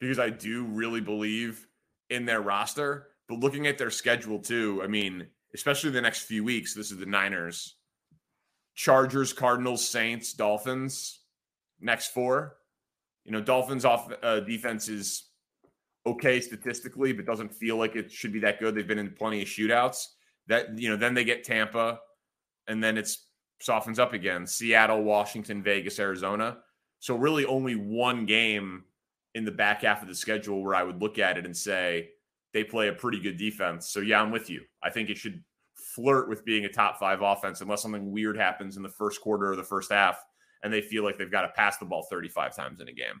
[0.00, 1.66] because I do really believe
[2.08, 3.08] in their roster.
[3.28, 6.98] But looking at their schedule too, I mean, especially the next few weeks, this is
[6.98, 7.76] the Niners,
[8.74, 11.20] Chargers, Cardinals, Saints, Dolphins,
[11.80, 12.56] next four.
[13.24, 15.29] You know, Dolphins off uh, defense is
[16.10, 18.74] okay statistically, but doesn't feel like it should be that good.
[18.74, 20.06] They've been in plenty of shootouts.
[20.46, 22.00] That you know, then they get Tampa,
[22.68, 23.26] and then it's
[23.60, 24.46] softens up again.
[24.46, 26.58] Seattle, Washington, Vegas, Arizona.
[26.98, 28.84] So really, only one game
[29.34, 32.10] in the back half of the schedule where I would look at it and say
[32.52, 33.90] they play a pretty good defense.
[33.90, 34.62] So yeah, I'm with you.
[34.82, 35.42] I think it should
[35.74, 39.52] flirt with being a top five offense unless something weird happens in the first quarter
[39.52, 40.22] or the first half
[40.62, 43.20] and they feel like they've got to pass the ball 35 times in a game.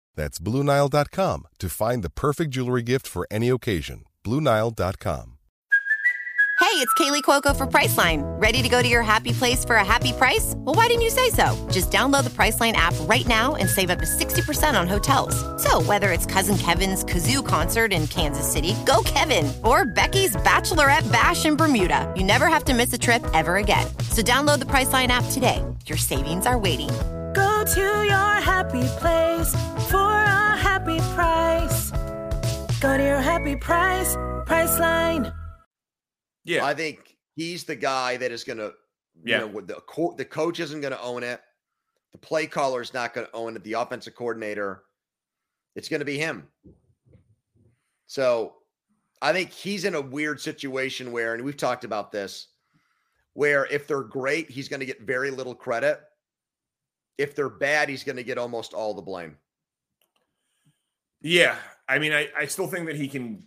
[0.15, 4.03] That's BlueNile.com to find the perfect jewelry gift for any occasion.
[4.23, 5.37] BlueNile.com.
[6.61, 8.21] Hey, it's Kaley Cuoco for Priceline.
[8.39, 10.53] Ready to go to your happy place for a happy price?
[10.57, 11.57] Well, why didn't you say so?
[11.71, 15.35] Just download the Priceline app right now and save up to 60% on hotels.
[15.61, 21.11] So, whether it's Cousin Kevin's Kazoo concert in Kansas City, go Kevin, or Becky's Bachelorette
[21.11, 23.87] Bash in Bermuda, you never have to miss a trip ever again.
[24.11, 25.65] So, download the Priceline app today.
[25.87, 26.91] Your savings are waiting.
[27.33, 29.53] Go to your happy place
[29.89, 31.91] for a happy price.
[32.79, 34.15] Go to your happy price,
[34.45, 35.33] Priceline.
[36.43, 36.65] Yeah.
[36.65, 38.73] I think he's the guy that is going to,
[39.23, 39.39] you Yeah.
[39.39, 41.41] know, the co- the coach isn't going to own it.
[42.11, 43.63] The play caller is not going to own it.
[43.63, 44.83] The offensive coordinator,
[45.75, 46.47] it's going to be him.
[48.07, 48.55] So
[49.21, 52.47] I think he's in a weird situation where, and we've talked about this,
[53.33, 56.01] where if they're great, he's going to get very little credit.
[57.17, 59.37] If they're bad, he's going to get almost all the blame.
[61.21, 61.55] Yeah.
[61.87, 63.43] I mean, I, I still think that he can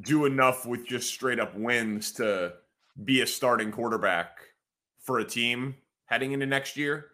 [0.00, 2.54] do enough with just straight up wins to
[3.04, 4.38] be a starting quarterback
[5.00, 5.74] for a team
[6.06, 7.06] heading into next year.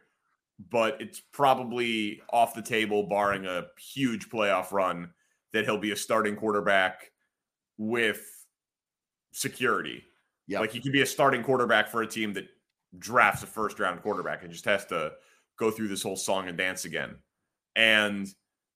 [0.71, 5.11] But it's probably off the table, barring a huge playoff run,
[5.53, 7.13] that he'll be a starting quarterback
[7.79, 8.21] with
[9.33, 10.03] security.
[10.49, 10.61] Yep.
[10.61, 12.49] Like he could be a starting quarterback for a team that
[12.99, 15.13] drafts a first round quarterback and just has to
[15.59, 17.17] go through this whole song and dance again.
[17.77, 18.27] And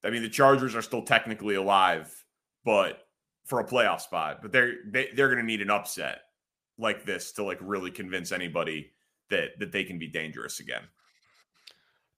[0.05, 2.13] I mean, the Chargers are still technically alive,
[2.65, 3.01] but
[3.45, 6.23] for a playoff spot, but they're they, they're going to need an upset
[6.79, 8.93] like this to like really convince anybody
[9.31, 10.83] that that they can be dangerous again.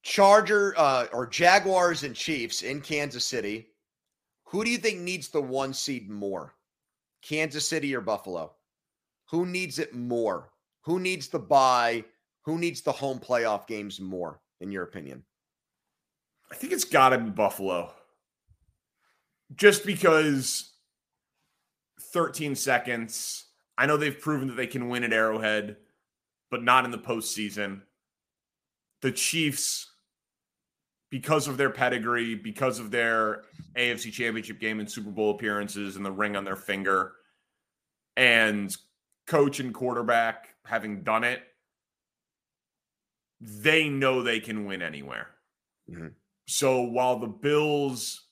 [0.03, 3.69] Charger uh, or Jaguars and Chiefs in Kansas City.
[4.45, 6.53] Who do you think needs the one seed more?
[7.23, 8.53] Kansas City or Buffalo?
[9.31, 10.51] Who needs it more?
[10.81, 12.05] Who needs the bye?
[12.43, 15.23] Who needs the home playoff games more, in your opinion?
[16.51, 17.93] I think it's got to be Buffalo.
[19.55, 20.75] Just because
[22.15, 23.45] 13 seconds.
[23.77, 25.75] I know they've proven that they can win at Arrowhead,
[26.49, 27.81] but not in the postseason.
[29.01, 29.91] The Chiefs,
[31.11, 33.43] because of their pedigree, because of their
[33.75, 37.11] AFC championship game and Super Bowl appearances and the ring on their finger,
[38.15, 38.73] and
[39.27, 41.41] coach and quarterback having done it,
[43.41, 45.35] they know they can win anywhere.
[45.89, 46.13] Mhm.
[46.47, 48.27] So while the Bills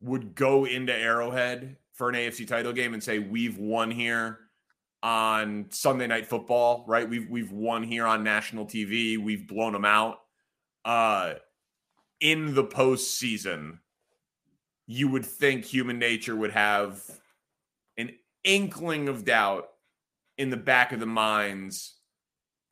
[0.00, 4.50] would go into Arrowhead for an AFC title game and say we've won here
[5.02, 7.08] on Sunday night football, right?
[7.08, 9.16] We've we've won here on national TV.
[9.16, 10.20] We've blown them out.
[10.84, 11.34] Uh
[12.20, 13.78] in the postseason,
[14.86, 17.00] you would think human nature would have
[17.96, 19.68] an inkling of doubt
[20.36, 21.96] in the back of the minds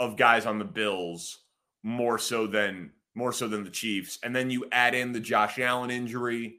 [0.00, 1.45] of guys on the Bills
[1.86, 4.18] more so than more so than the Chiefs.
[4.24, 6.56] And then you add in the Josh Allen injury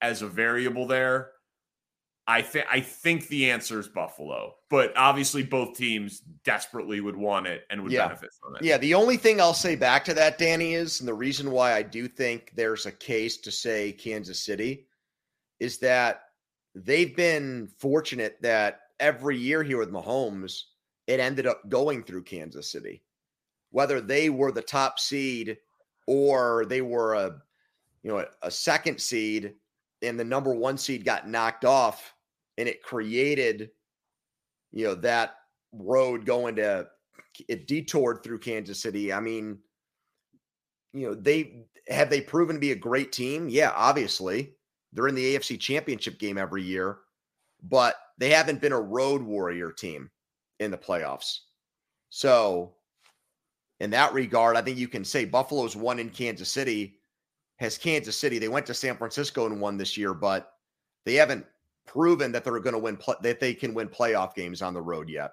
[0.00, 1.32] as a variable there.
[2.26, 7.46] I think I think the answer is Buffalo, but obviously both teams desperately would want
[7.46, 8.06] it and would Yeah.
[8.06, 8.62] benefit from it.
[8.62, 11.74] Yeah, the only thing I'll say back to that, Danny, is and the reason why
[11.74, 14.86] I do think there's a case to say Kansas City
[15.58, 16.22] is that
[16.74, 20.62] they've been fortunate that every year here with Mahomes,
[21.06, 23.02] it ended up going through Kansas City.
[23.70, 25.58] Whether they were the top seed
[26.06, 27.40] or they were a
[28.02, 29.54] you know a, a second seed
[30.02, 32.14] and the number one seed got knocked off
[32.58, 33.70] and it created
[34.72, 35.34] you know that
[35.72, 36.88] road going to
[37.48, 39.12] it detoured through Kansas City.
[39.12, 39.58] I mean,
[40.92, 43.48] you know, they have they proven to be a great team?
[43.48, 44.54] Yeah, obviously.
[44.92, 46.98] They're in the AFC championship game every year,
[47.62, 50.10] but they haven't been a road warrior team
[50.58, 51.38] in the playoffs.
[52.08, 52.74] So,
[53.80, 56.96] in that regard, I think you can say Buffalo's won in Kansas City.
[57.58, 60.54] Has Kansas City, they went to San Francisco and won this year, but
[61.04, 61.44] they haven't
[61.86, 65.10] proven that they're going to win, that they can win playoff games on the road
[65.10, 65.32] yet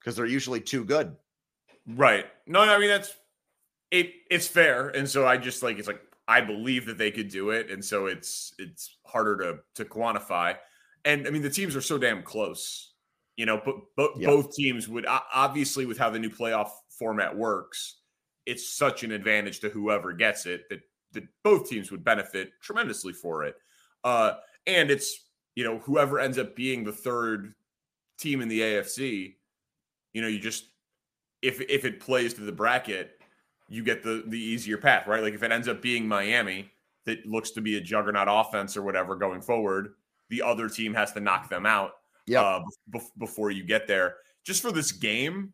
[0.00, 1.14] because they're usually too good.
[1.86, 2.24] Right.
[2.46, 3.14] No, I mean that's
[3.90, 4.88] it it's fair.
[4.88, 7.70] And so I just like it's like I believe that they could do it.
[7.70, 10.56] And so it's it's harder to to quantify.
[11.04, 12.94] And I mean the teams are so damn close.
[13.36, 14.28] You know, but, but Yeah.
[14.28, 17.96] both teams would obviously with how the new playoff format works,
[18.46, 20.80] it's such an advantage to whoever gets it that
[21.12, 23.56] that both teams would benefit tremendously for it.
[24.02, 24.34] Uh
[24.66, 27.54] and it's you know whoever ends up being the third
[28.18, 29.36] team in the AFC,
[30.12, 30.66] you know, you just
[31.42, 33.20] if if it plays to the bracket,
[33.68, 35.22] you get the the easier path, right?
[35.22, 36.70] Like if it ends up being Miami
[37.06, 39.94] that looks to be a juggernaut offense or whatever going forward,
[40.30, 41.92] the other team has to knock them out
[42.26, 42.40] Yeah.
[42.40, 44.16] uh, bef- before you get there.
[44.44, 45.52] Just for this game,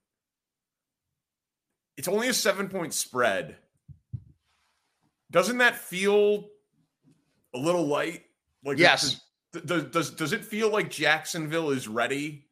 [1.96, 3.56] it's only a seven point spread.
[5.30, 6.48] Doesn't that feel
[7.54, 8.24] a little light?
[8.64, 9.20] Like Yes.
[9.52, 12.48] does, does does does it feel like Jacksonville is ready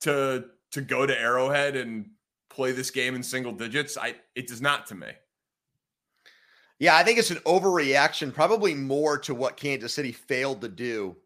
[0.00, 2.10] to to go to Arrowhead and
[2.50, 3.96] play this game in single digits?
[3.96, 5.08] I it does not to me.
[6.78, 11.16] Yeah, I think it's an overreaction, probably more to what Kansas City failed to do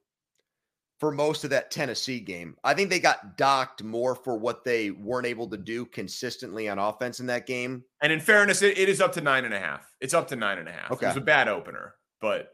[1.00, 2.56] for most of that Tennessee game.
[2.62, 6.78] I think they got docked more for what they weren't able to do consistently on
[6.78, 7.82] offense in that game.
[8.02, 9.90] And in fairness, it, it is up to nine and a half.
[10.00, 10.90] It's up to nine and a half.
[10.92, 11.06] Okay.
[11.06, 12.52] It was a bad opener, but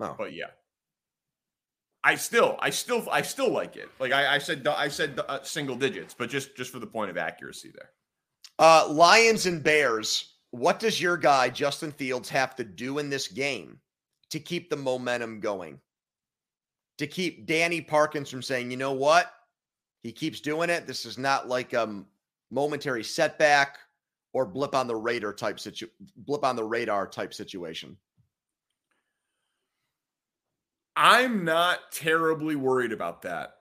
[0.00, 0.16] Oh.
[0.18, 0.46] but yeah.
[2.02, 3.88] I still, I still, I still like it.
[3.98, 7.10] Like I, I said, I said uh, single digits, but just just for the point
[7.10, 7.90] of accuracy there.
[8.58, 10.34] Uh, Lions and Bears.
[10.50, 13.78] what does your guy Justin Fields have to do in this game
[14.30, 15.78] to keep the momentum going?
[16.98, 19.32] To keep Danny Parkins from saying, you know what?
[20.02, 20.86] He keeps doing it.
[20.86, 22.04] This is not like a
[22.50, 23.78] momentary setback
[24.32, 27.96] or blip on the radar type situ blip on the radar type situation.
[30.96, 33.56] I'm not terribly worried about that.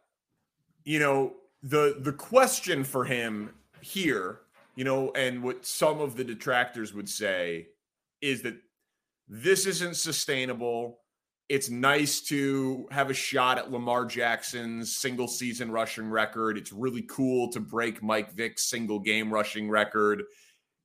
[0.84, 4.42] You know, the the question for him here,
[4.76, 7.68] you know, and what some of the detractors would say
[8.22, 8.56] is that
[9.28, 11.00] this isn't sustainable.
[11.54, 16.58] It's nice to have a shot at Lamar Jackson's single season rushing record.
[16.58, 20.24] It's really cool to break Mike Vick's single game rushing record.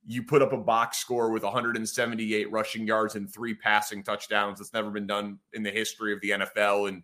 [0.05, 4.59] You put up a box score with 178 rushing yards and three passing touchdowns.
[4.59, 6.89] That's never been done in the history of the NFL.
[6.89, 7.01] And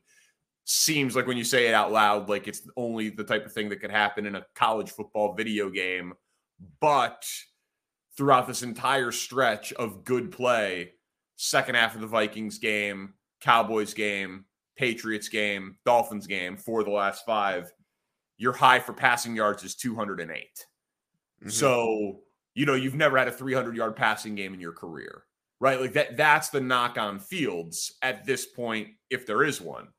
[0.66, 3.70] seems like when you say it out loud, like it's only the type of thing
[3.70, 6.14] that could happen in a college football video game.
[6.80, 7.26] But
[8.16, 10.92] throughout this entire stretch of good play,
[11.36, 17.24] second half of the Vikings game, Cowboys game, Patriots game, Dolphins game, for the last
[17.26, 17.72] five,
[18.38, 20.28] your high for passing yards is 208.
[20.28, 21.50] Mm-hmm.
[21.50, 22.22] So,
[22.56, 25.24] you know, you've never had a 300 yard passing game in your career,
[25.60, 25.80] right?
[25.80, 29.90] Like that, that's the knock on fields at this point, if there is one.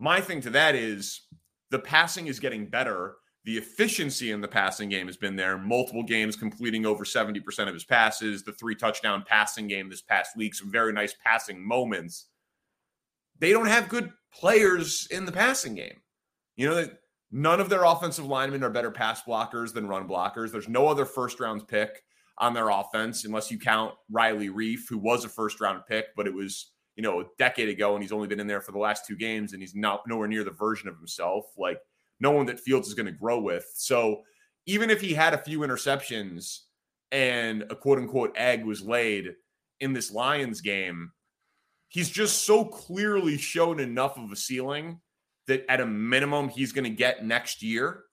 [0.00, 1.28] My thing to that is
[1.70, 3.16] the passing is getting better.
[3.44, 5.56] The efficiency in the passing game has been there.
[5.58, 10.36] Multiple games completing over 70% of his passes, the three touchdown passing game this past
[10.36, 12.26] week, some very nice passing moments.
[13.40, 16.00] They don't have good players in the passing game.
[16.56, 16.88] You know,
[17.30, 20.50] none of their offensive linemen are better pass blockers than run blockers.
[20.50, 22.02] There's no other first round pick
[22.38, 26.26] on their offense, unless you count Riley Reiff, who was a first round pick, but
[26.26, 28.78] it was you know, a decade ago, and he's only been in there for the
[28.78, 31.44] last two games, and he's not nowhere near the version of himself.
[31.56, 31.78] Like
[32.18, 33.70] no one that Fields is going to grow with.
[33.76, 34.22] So
[34.66, 36.62] even if he had a few interceptions
[37.12, 39.28] and a quote unquote egg was laid
[39.78, 41.12] in this Lions game,
[41.88, 45.00] he's just so clearly shown enough of a ceiling
[45.46, 48.04] that at a minimum he's going to get next year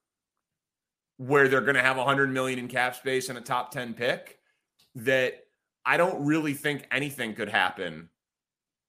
[1.17, 4.39] where they're going to have 100 million in cap space and a top 10 pick
[4.95, 5.35] that
[5.85, 8.09] I don't really think anything could happen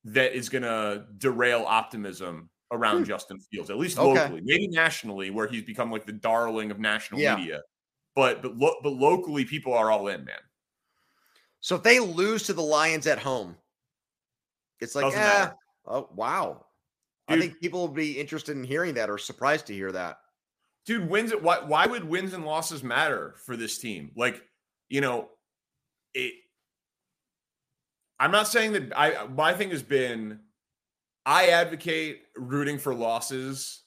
[0.05, 3.05] that is going to derail optimism around hmm.
[3.05, 4.21] Justin Fields, at least okay.
[4.21, 7.37] locally, maybe nationally, where he's become like the darling of national yeah.
[7.37, 7.61] media.
[8.15, 10.37] But but lo- but locally, people are all in, man.
[11.61, 13.57] So if they lose to the Lions at home,
[14.81, 15.55] it's like, yeah, eh,
[15.87, 16.65] oh wow.
[17.29, 20.19] Dude, I think people will be interested in hearing that or surprised to hear that.
[20.85, 21.43] Dude, wins it.
[21.43, 24.13] Why, why would wins and losses matter for this team?
[24.15, 24.41] Like,
[24.89, 25.29] you know,
[26.15, 26.35] it
[28.19, 30.41] I'm not saying that I my thing has been
[31.25, 33.83] I advocate rooting for losses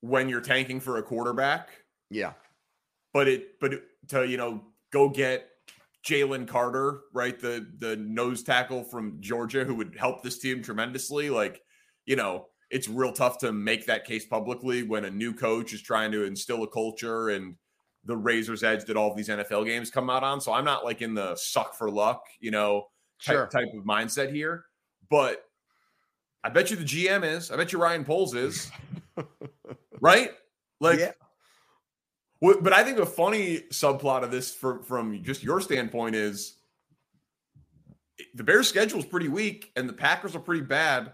[0.00, 1.68] when you're tanking for a quarterback.
[2.10, 2.32] Yeah.
[3.12, 5.48] But it but to you know go get
[6.08, 7.38] Jalen Carter, right?
[7.38, 11.28] The the nose tackle from Georgia who would help this team tremendously.
[11.28, 11.60] Like,
[12.06, 15.82] you know, it's real tough to make that case publicly when a new coach is
[15.82, 17.56] trying to instill a culture and
[18.04, 20.40] the razor's edge that all of these NFL games come out on.
[20.40, 22.86] So I'm not like in the suck for luck, you know,
[23.22, 23.46] type, sure.
[23.46, 24.64] type of mindset here.
[25.10, 25.44] But
[26.42, 27.50] I bet you the GM is.
[27.50, 28.70] I bet you Ryan Poles is.
[30.00, 30.30] right?
[30.80, 31.12] Like, yeah.
[32.40, 36.56] But I think a funny subplot of this for, from just your standpoint is
[38.34, 41.12] the Bears' schedule is pretty weak and the Packers are pretty bad.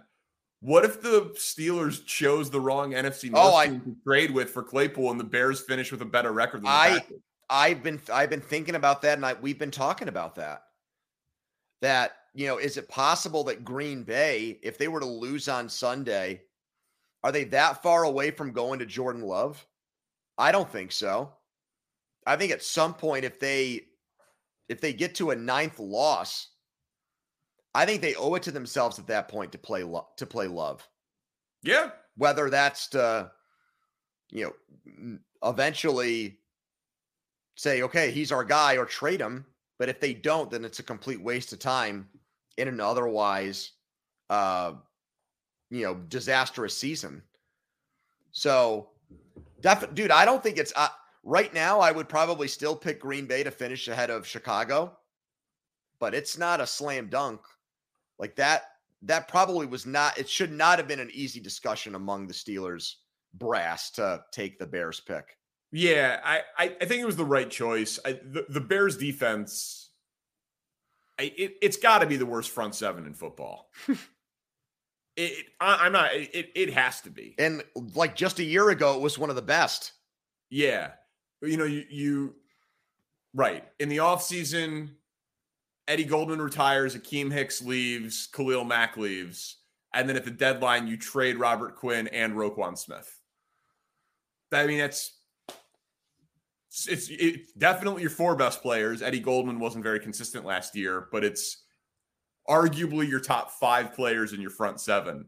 [0.60, 4.50] What if the Steelers chose the wrong NFC oh, North oh, I, to trade with
[4.50, 7.18] for Claypool and the Bears finish with a better record than the I, Packers?
[7.50, 10.62] I've been I've been thinking about that and I, we've been talking about that
[11.84, 15.68] that, you know, is it possible that Green Bay, if they were to lose on
[15.68, 16.40] Sunday,
[17.22, 19.64] are they that far away from going to Jordan Love?
[20.38, 21.32] I don't think so.
[22.26, 23.82] I think at some point, if they
[24.68, 26.48] if they get to a ninth loss,
[27.74, 30.48] I think they owe it to themselves at that point to play lo- to play
[30.48, 30.86] Love.
[31.62, 33.30] Yeah, whether that's to
[34.30, 34.52] you
[34.84, 36.38] know eventually
[37.56, 39.46] say okay he's our guy or trade him
[39.78, 42.08] but if they don't, then it's a complete waste of time
[42.56, 43.72] in an otherwise,
[44.30, 44.72] uh,
[45.70, 47.22] you know, disastrous season.
[48.30, 48.90] So,
[49.64, 50.88] def- dude, I don't think it's uh,
[51.24, 51.80] right now.
[51.80, 54.96] I would probably still pick Green Bay to finish ahead of Chicago,
[55.98, 57.40] but it's not a slam dunk
[58.18, 58.64] like that.
[59.02, 60.18] That probably was not.
[60.18, 62.94] It should not have been an easy discussion among the Steelers
[63.34, 65.36] brass to take the Bears pick.
[65.72, 67.98] Yeah, I, I, I think it was the right choice.
[68.04, 69.90] I, the, the Bears defense,
[71.18, 73.70] I, it, it's got to be the worst front seven in football.
[75.16, 76.14] it, I, am not.
[76.14, 77.34] It, it has to be.
[77.38, 77.62] And
[77.94, 79.92] like just a year ago, it was one of the best.
[80.50, 80.90] Yeah,
[81.42, 82.34] you know, you, you
[83.34, 84.96] right in the off season,
[85.88, 89.58] Eddie Goldman retires, Akiem Hicks leaves, Khalil Mack leaves,
[89.92, 93.20] and then at the deadline you trade Robert Quinn and Roquan Smith.
[94.52, 95.12] I mean, that's
[96.88, 99.02] it's it's definitely your four best players.
[99.02, 101.63] Eddie Goldman wasn't very consistent last year, but it's
[102.48, 105.26] arguably your top five players in your front seven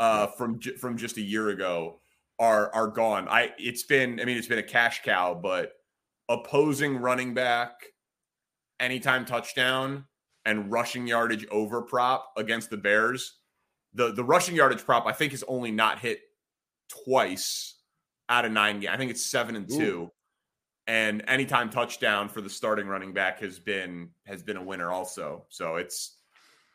[0.00, 2.00] uh, from from just a year ago
[2.38, 3.28] are are gone.
[3.28, 5.72] I it's been I mean it's been a cash cow, but
[6.28, 7.72] opposing running back
[8.80, 10.04] anytime touchdown
[10.44, 13.38] and rushing yardage over prop against the Bears.
[13.94, 16.20] The the rushing yardage prop I think is only not hit
[16.88, 17.76] twice
[18.28, 18.92] out of nine games.
[18.92, 20.02] I think it's seven and two.
[20.02, 20.10] Ooh.
[20.86, 25.46] And anytime touchdown for the starting running back has been has been a winner also.
[25.48, 26.18] So it's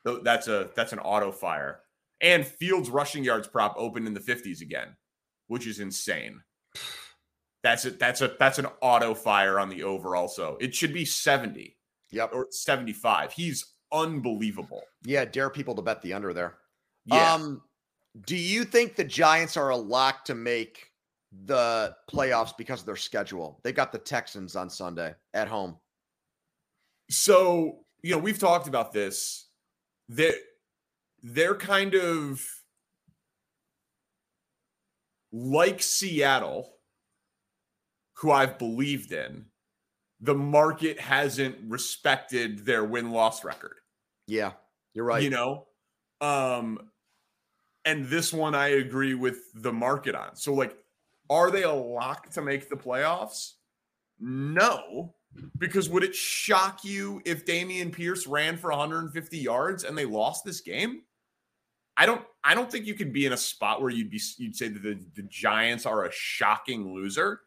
[0.06, 1.82] that's a that's an auto fire.
[2.22, 4.96] And Fields rushing yards prop opened in the 50s again,
[5.48, 6.42] which is insane.
[7.64, 10.58] That's a that's a that's an auto fire on the over also.
[10.62, 11.76] It should be 70.
[12.12, 12.32] Yep.
[12.34, 13.34] Or 75.
[13.34, 14.82] He's unbelievable.
[15.04, 16.58] Yeah, dare people to bet the under there.
[17.06, 17.34] Yeah.
[17.34, 17.62] Um
[18.26, 20.88] do you think the Giants are a lock to make
[21.46, 23.60] the playoffs because of their schedule?
[23.64, 25.78] They got the Texans on Sunday at home.
[27.10, 29.49] So, you know, we've talked about this.
[30.10, 30.36] That
[31.22, 32.44] they're kind of
[35.32, 36.74] like Seattle,
[38.16, 39.46] who I've believed in.
[40.22, 43.76] The market hasn't respected their win loss record.
[44.28, 44.52] Yeah,
[44.94, 45.24] you're right.
[45.24, 45.68] You know,
[46.20, 46.90] um,
[47.86, 50.36] and this one I agree with the market on.
[50.36, 50.76] So, like,
[51.30, 53.54] are they a lock to make the playoffs?
[54.20, 55.16] No,
[55.58, 60.44] because would it shock you if Dameon Pierce ran for 150 yards and they lost
[60.44, 61.02] this game?
[61.98, 64.56] I don't I don't think you could be in a spot where you'd be you'd
[64.56, 67.42] say that the, the Giants are a shocking loser.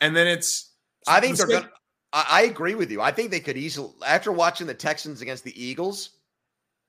[0.00, 0.72] And then it's
[1.06, 1.68] I think they're going
[2.12, 3.00] I agree with you.
[3.00, 6.10] I think they could easily after watching the Texans against the Eagles,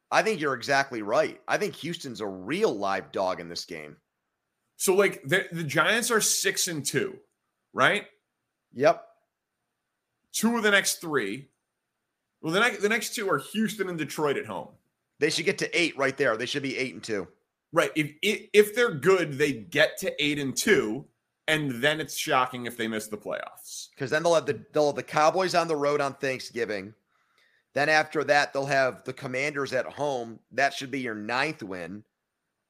[0.09, 1.39] I think you're exactly right.
[1.47, 3.97] I think Houston's a real live dog in this game.
[4.77, 7.15] So like the, the Giants are 6 and 2,
[7.73, 8.05] right?
[8.73, 9.05] Yep
[10.33, 11.49] two of the next three.
[12.41, 14.69] Well, the next the next two are Houston and Detroit at home.
[15.19, 16.35] They should get to eight right there.
[16.35, 17.27] They should be eight and two.
[17.71, 17.91] Right.
[17.95, 21.05] If if they're good, they get to eight and two,
[21.47, 23.89] and then it's shocking if they miss the playoffs.
[23.91, 26.93] Because then they'll have the they'll have the Cowboys on the road on Thanksgiving.
[27.73, 30.39] Then after that, they'll have the Commanders at home.
[30.51, 32.03] That should be your ninth win.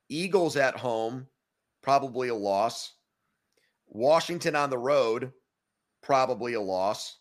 [0.09, 1.27] Eagles at home,
[1.81, 2.93] probably a loss.
[3.87, 5.31] Washington on the road,
[6.03, 7.17] probably a loss.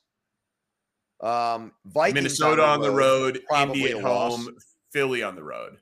[1.23, 4.57] Um, Vikings Minnesota on the road, on the road Indy at home,
[4.93, 5.77] Philly on the road.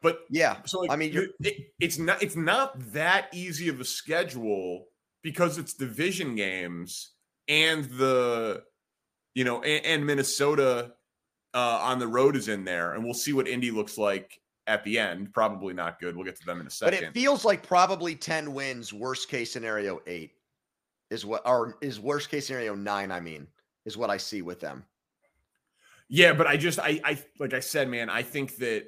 [0.00, 3.84] But yeah, so like, I mean, it, it's not it's not that easy of a
[3.84, 4.86] schedule
[5.22, 7.10] because it's division games
[7.48, 8.62] and the
[9.34, 10.92] you know and, and Minnesota
[11.52, 14.84] uh, on the road is in there, and we'll see what Indy looks like at
[14.84, 15.34] the end.
[15.34, 16.14] Probably not good.
[16.16, 16.98] We'll get to them in a second.
[17.00, 18.92] But it feels like probably ten wins.
[18.92, 20.30] Worst case scenario, eight
[21.10, 23.10] is what, or is worst case scenario nine.
[23.10, 23.48] I mean
[23.88, 24.84] is what I see with them.
[26.08, 28.84] Yeah, but I just I I like I said, man, I think that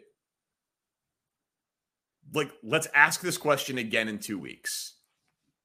[2.33, 4.95] like let's ask this question again in two weeks.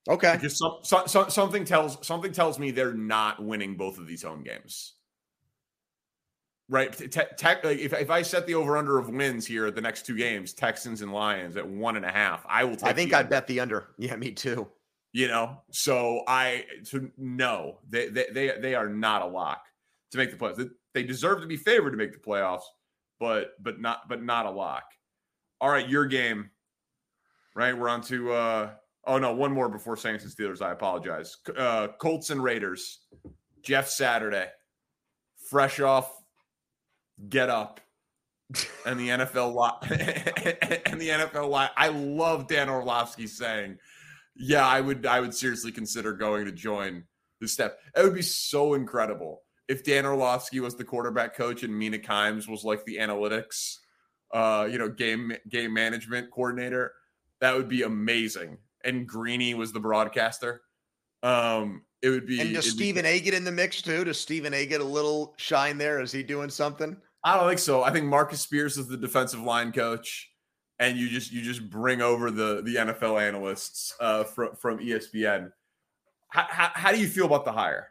[0.07, 0.33] Okay.
[0.33, 4.43] Because some, some, something tells something tells me they're not winning both of these home
[4.43, 4.93] games.
[6.67, 6.91] Right.
[6.91, 10.05] Te- te- if, if I set the over under of wins here at the next
[10.05, 13.13] two games, Texans and Lions at one and a half, I will take I think
[13.13, 13.87] I'd bet the under.
[13.97, 14.67] Yeah, me too
[15.15, 15.61] you know?
[15.71, 19.63] So i to no they they they, are not a lock
[20.11, 20.69] to make the playoffs.
[20.93, 22.63] They deserve to be favored to make the playoffs
[23.17, 24.83] but but not but not a lock.
[25.61, 26.49] All right your game
[27.55, 27.77] right?
[27.77, 28.69] We're on to uh
[29.07, 30.61] oh no one more before saints and steelers.
[30.61, 31.37] I apologize.
[31.57, 32.99] Uh colts and raiders.
[33.63, 34.49] Jeff saturday.
[35.49, 36.11] Fresh off
[37.29, 37.79] get up
[38.85, 43.77] and the nfl lot and the nfl lot i love dan orlovsky saying
[44.35, 47.03] yeah, I would I would seriously consider going to join
[47.41, 47.79] the step.
[47.95, 52.47] It would be so incredible if Dan Orlovsky was the quarterback coach and Mina Kimes
[52.47, 53.77] was like the analytics,
[54.33, 56.93] uh, you know, game game management coordinator.
[57.41, 58.57] That would be amazing.
[58.83, 60.61] And Greeny was the broadcaster.
[61.23, 62.39] Um, it would be.
[62.39, 64.03] And does Stephen be, A get in the mix too?
[64.03, 65.99] Does Stephen A get a little shine there?
[66.01, 66.95] Is he doing something?
[67.23, 67.83] I don't think so.
[67.83, 70.29] I think Marcus Spears is the defensive line coach
[70.79, 75.51] and you just you just bring over the the NFL analysts uh, from from ESPN.
[76.29, 77.89] How, how, how do you feel about the hire?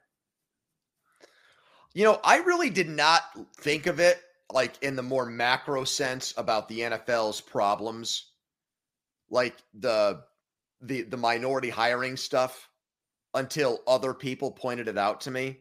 [1.95, 3.23] You know, I really did not
[3.57, 4.21] think of it
[4.53, 8.33] like in the more macro sense about the NFL's problems,
[9.31, 10.23] like the
[10.83, 12.69] the the minority hiring stuff,
[13.33, 15.59] until other people pointed it out to me.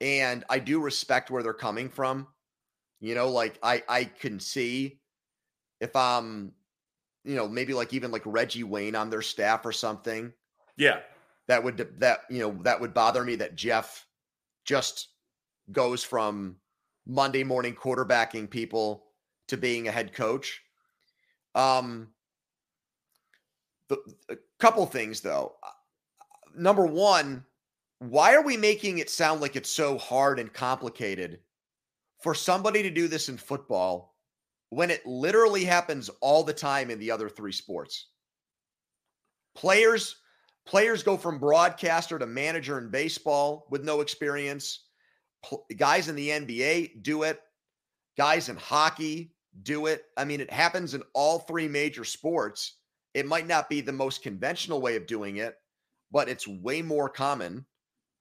[0.00, 2.26] And I do respect where they're coming from.
[3.00, 5.00] You know, like I I can see
[5.80, 6.52] if I'm,
[7.24, 10.32] you know, maybe like even like Reggie Wayne on their staff or something.
[10.76, 11.00] Yeah.
[11.46, 14.06] That would that you know that would bother me that Jeff
[14.64, 15.08] just
[15.72, 16.56] goes from
[17.06, 19.04] Monday morning quarterbacking people
[19.48, 20.62] to being a head coach.
[21.54, 22.08] Um,
[23.88, 23.98] the,
[24.30, 25.54] a couple things though.
[25.62, 25.68] Uh,
[26.56, 27.44] number one,
[27.98, 31.40] why are we making it sound like it's so hard and complicated
[32.20, 34.13] for somebody to do this in football
[34.74, 38.08] when it literally happens all the time in the other three sports?
[39.54, 40.16] Players
[40.66, 44.86] players go from broadcaster to manager in baseball with no experience.
[45.76, 47.40] Guys in the NBA do it.
[48.16, 50.04] Guys in hockey do it.
[50.16, 52.78] I mean, it happens in all three major sports.
[53.12, 55.54] It might not be the most conventional way of doing it,
[56.10, 57.64] but it's way more common.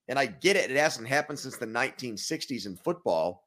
[0.07, 0.69] And I get it.
[0.69, 3.42] It hasn't happened since the 1960s in football.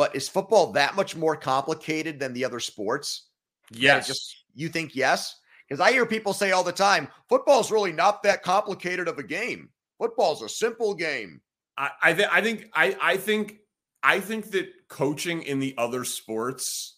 [0.00, 3.26] But is football that much more complicated than the other sports?
[3.70, 4.06] Yes.
[4.06, 5.36] Just you think yes?
[5.68, 9.22] Because I hear people say all the time, football's really not that complicated of a
[9.22, 9.68] game.
[9.98, 11.42] Football's a simple game.
[11.76, 13.58] I, I, th- I think I, I think
[14.02, 16.96] I think that coaching in the other sports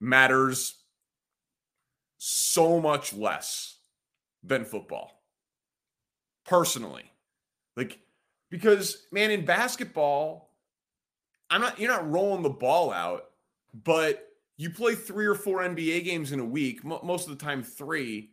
[0.00, 0.82] matters
[2.18, 3.78] so much less
[4.42, 5.22] than football.
[6.46, 7.04] Personally.
[7.76, 8.00] Like
[8.50, 10.51] because man in basketball
[11.52, 13.26] I'm not you're not rolling the ball out,
[13.84, 14.26] but
[14.56, 18.30] you play 3 or 4 NBA games in a week, most of the time 3.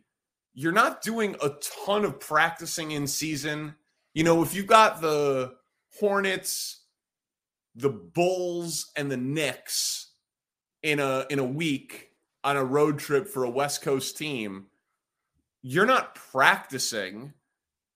[0.54, 1.50] You're not doing a
[1.84, 3.74] ton of practicing in season.
[4.14, 5.54] You know, if you've got the
[5.98, 6.84] Hornets,
[7.74, 10.12] the Bulls and the Knicks
[10.82, 12.08] in a in a week
[12.42, 14.66] on a road trip for a West Coast team,
[15.60, 17.34] you're not practicing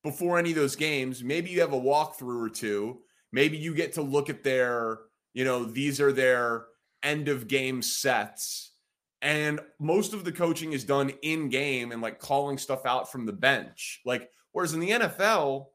[0.03, 1.25] before any of those games.
[1.25, 2.99] Maybe you have a walkthrough or two.
[3.33, 4.99] Maybe you get to look at their,
[5.35, 6.65] you know, these are their
[7.03, 8.73] end of game sets.
[9.21, 13.27] And most of the coaching is done in game and like calling stuff out from
[13.27, 14.01] the bench.
[14.07, 15.67] Like, whereas in the NFL,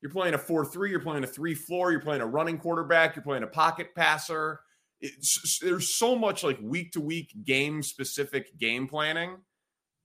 [0.00, 3.16] you're playing a 4 3, you're playing a 3 4, you're playing a running quarterback,
[3.16, 4.60] you're playing a pocket passer
[5.04, 9.36] it's, there's so much like week to week game specific game planning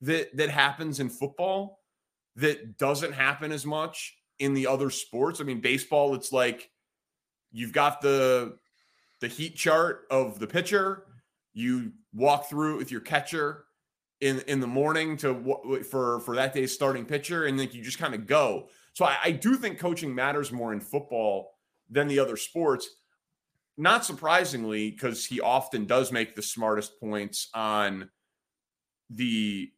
[0.01, 1.80] that that happens in football
[2.36, 5.39] that doesn't happen as much in the other sports.
[5.39, 6.69] I mean, baseball, it's like
[7.51, 8.57] you've got the
[9.22, 11.05] the heat chart of the pitcher.
[11.53, 13.65] You walk through it with your catcher
[14.22, 17.99] in in the morning to for for that day's starting pitcher, and then you just
[17.99, 18.70] kind of go.
[18.93, 21.51] So I, I do think coaching matters more in football
[21.89, 22.89] than the other sports
[23.80, 28.09] not surprisingly, because he often does make the smartest points on
[29.09, 29.72] the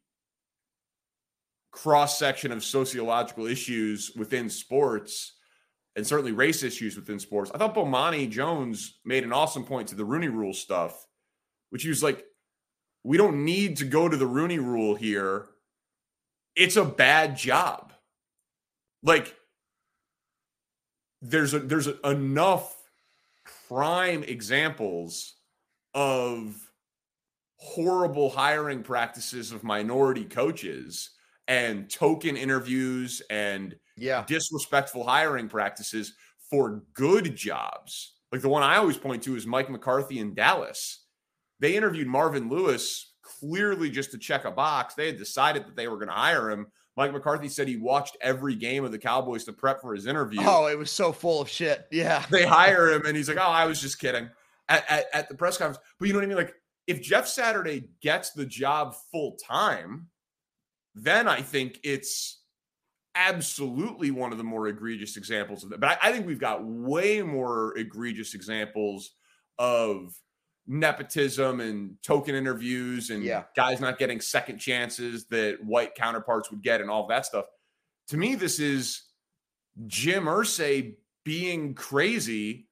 [1.70, 5.34] cross section of sociological issues within sports
[5.96, 7.50] and certainly race issues within sports.
[7.54, 11.06] I thought Bomani Jones made an awesome point to the Rooney Rule stuff,
[11.70, 12.24] which he was like,
[13.04, 15.48] we don't need to go to the Rooney Rule here.
[16.54, 17.92] It's a bad job.
[19.02, 19.34] Like,
[21.20, 22.76] there's a there's a, enough
[23.68, 25.34] prime examples
[25.94, 26.54] of
[27.56, 31.10] horrible hiring practices of minority coaches
[31.48, 36.14] and token interviews and yeah disrespectful hiring practices
[36.50, 41.04] for good jobs like the one i always point to is mike mccarthy in dallas
[41.60, 45.88] they interviewed marvin lewis clearly just to check a box they had decided that they
[45.88, 46.66] were going to hire him
[46.96, 50.40] Mike McCarthy said he watched every game of the Cowboys to prep for his interview.
[50.42, 51.86] Oh, it was so full of shit.
[51.90, 52.22] Yeah.
[52.30, 54.28] They hire him and he's like, oh, I was just kidding
[54.68, 55.82] at, at, at the press conference.
[55.98, 56.36] But you know what I mean?
[56.36, 56.54] Like,
[56.86, 60.08] if Jeff Saturday gets the job full time,
[60.94, 62.41] then I think it's
[63.14, 65.80] absolutely one of the more egregious examples of that.
[65.80, 69.10] But I, I think we've got way more egregious examples
[69.58, 70.14] of
[70.66, 73.44] nepotism and token interviews and yeah.
[73.56, 77.46] guys not getting second chances that white counterparts would get and all of that stuff.
[78.08, 79.02] To me, this is
[79.86, 80.94] Jim Irsay
[81.24, 82.68] being crazy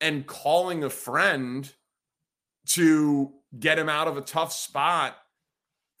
[0.00, 1.70] and calling a friend
[2.66, 5.16] to get him out of a tough spot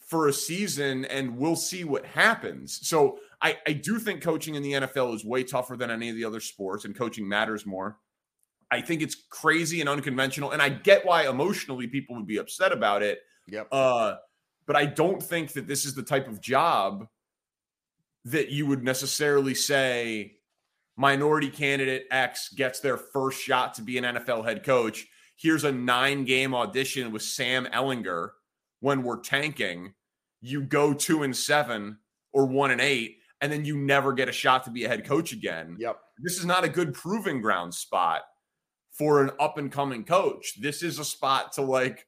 [0.06, 2.86] for a season and we'll see what happens.
[2.88, 6.16] So I, I do think coaching in the NFL is way tougher than any of
[6.16, 7.98] the other sports and coaching matters more.
[8.70, 12.72] I think it's crazy and unconventional, and I get why emotionally people would be upset
[12.72, 13.20] about it.
[13.48, 13.68] Yep.
[13.70, 14.16] Uh,
[14.66, 17.06] but I don't think that this is the type of job
[18.24, 20.38] that you would necessarily say
[20.96, 25.06] minority candidate X gets their first shot to be an NFL head coach.
[25.36, 28.30] Here's a nine game audition with Sam Ehlinger
[28.86, 29.92] when we're tanking.
[30.40, 31.98] You go two and seven
[32.32, 35.04] or one and eight, and then you never get a shot to be a head
[35.04, 35.76] coach again.
[35.80, 35.98] Yep.
[36.20, 38.22] this is not a good proving ground spot
[38.92, 40.60] for an up and coming coach.
[40.60, 42.06] This is a spot to like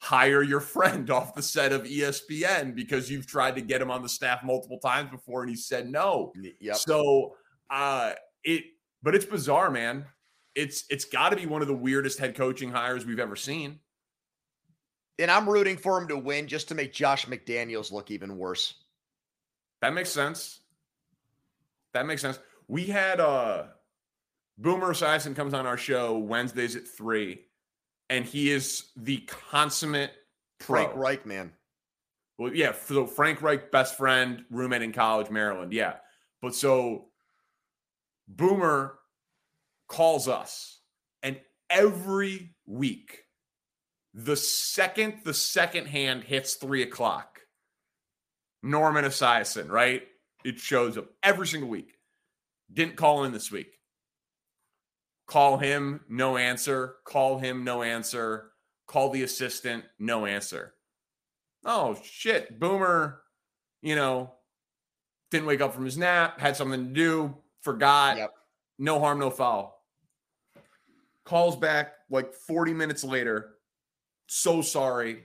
[0.00, 4.04] hire your friend off the set of ESPN because you've tried to get him on
[4.04, 6.32] the staff multiple times before and he said no.
[6.60, 6.76] Yep.
[6.76, 7.34] So
[7.68, 8.12] uh
[8.44, 8.62] it
[9.02, 10.04] but it's bizarre, man.
[10.54, 13.80] It's it's got to be one of the weirdest head coaching hires we've ever seen.
[15.18, 18.74] And I'm rooting for him to win just to make Josh McDaniels look even worse.
[19.80, 20.60] That makes sense.
[21.94, 22.38] That makes sense.
[22.68, 23.64] We had uh
[24.58, 27.44] Boomer Esiason comes on our show Wednesdays at three,
[28.08, 29.18] and he is the
[29.50, 30.12] consummate
[30.58, 30.84] pro.
[30.84, 31.52] Frank Reich, man.
[32.38, 32.72] Well, yeah.
[32.72, 35.72] So Frank Reich, best friend, roommate in college, Maryland.
[35.72, 35.94] Yeah.
[36.42, 37.06] But so
[38.28, 38.98] Boomer
[39.88, 40.80] calls us,
[41.22, 41.38] and
[41.70, 43.24] every week,
[44.16, 47.40] the second the second hand hits three o'clock,
[48.62, 50.02] Norman Esiason, right?
[50.42, 51.98] It shows up every single week.
[52.72, 53.78] Didn't call in this week.
[55.26, 56.94] Call him, no answer.
[57.04, 58.52] Call him, no answer.
[58.86, 60.72] Call the assistant, no answer.
[61.64, 62.58] Oh, shit.
[62.58, 63.20] Boomer,
[63.82, 64.32] you know,
[65.30, 68.16] didn't wake up from his nap, had something to do, forgot.
[68.16, 68.30] Yep.
[68.78, 69.82] No harm, no foul.
[71.24, 73.55] Calls back like 40 minutes later.
[74.26, 75.24] So sorry.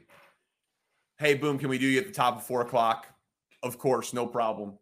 [1.18, 3.08] Hey, boom, can we do you at the top of four o'clock?
[3.64, 4.74] Of course, no problem.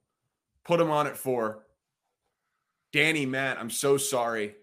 [0.65, 1.65] Put him on at four.
[2.93, 4.55] Danny, Matt, I'm so sorry.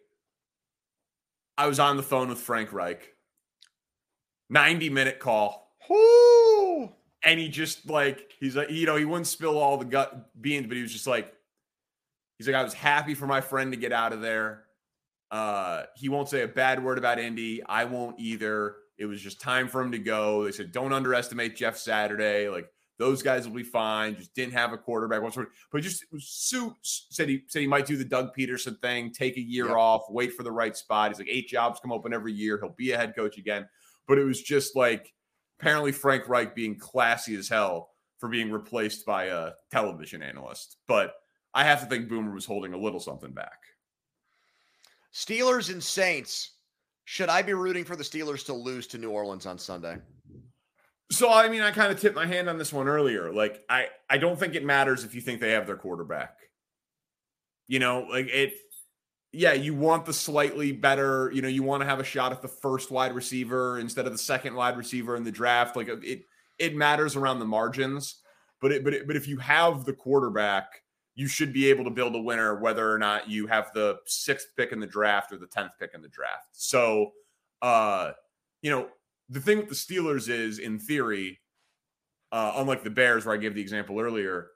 [1.58, 3.14] I was on the phone with Frank Reich.
[4.50, 5.74] 90 minute call.
[5.88, 6.92] Whoo!
[7.22, 10.66] And he just like, he's like, you know, he wouldn't spill all the gut beans,
[10.66, 11.32] but he was just like,
[12.38, 14.64] he's like, I was happy for my friend to get out of there.
[15.30, 17.62] Uh, he won't say a bad word about Indy.
[17.64, 18.76] I won't either.
[18.98, 20.44] It was just time for him to go.
[20.44, 22.48] They said, don't underestimate Jeff Saturday.
[22.48, 22.68] Like
[22.98, 24.16] those guys will be fine.
[24.16, 25.20] Just didn't have a quarterback.
[25.70, 29.40] But just Sue said he said he might do the Doug Pederson thing, take a
[29.40, 29.76] year Yep.
[29.76, 31.10] off, wait for the right spot.
[31.10, 32.58] He's like eight jobs come open every year.
[32.60, 33.68] He'll be a head coach again.
[34.08, 35.12] But it was just like
[35.60, 40.78] apparently Frank Reich being classy as hell for being replaced by a television analyst.
[40.88, 41.12] But
[41.52, 43.58] I have to think Boomer was holding a little something back.
[45.12, 46.52] Steelers and Saints.
[47.06, 49.98] Should I be rooting for the Steelers to lose to New Orleans on Sunday?
[51.12, 53.32] So I mean, I kind of tipped my hand on this one earlier.
[53.32, 56.36] Like, I I don't think it matters if you think they have their quarterback.
[57.68, 58.54] You know, like it.
[59.32, 61.30] Yeah, you want the slightly better.
[61.32, 64.12] You know, you want to have a shot at the first wide receiver instead of
[64.12, 65.76] the second wide receiver in the draft.
[65.76, 66.24] Like it,
[66.58, 68.16] it matters around the margins.
[68.60, 70.82] But it, but it, but if you have the quarterback,
[71.16, 74.48] you should be able to build a winner, whether or not you have the sixth
[74.56, 76.48] pick in the draft or the tenth pick in the draft.
[76.52, 77.12] So,
[77.62, 78.12] uh,
[78.60, 78.88] you know,
[79.30, 81.40] the thing with the Steelers is, in theory,
[82.32, 84.50] uh, unlike the Bears, where I gave the example earlier,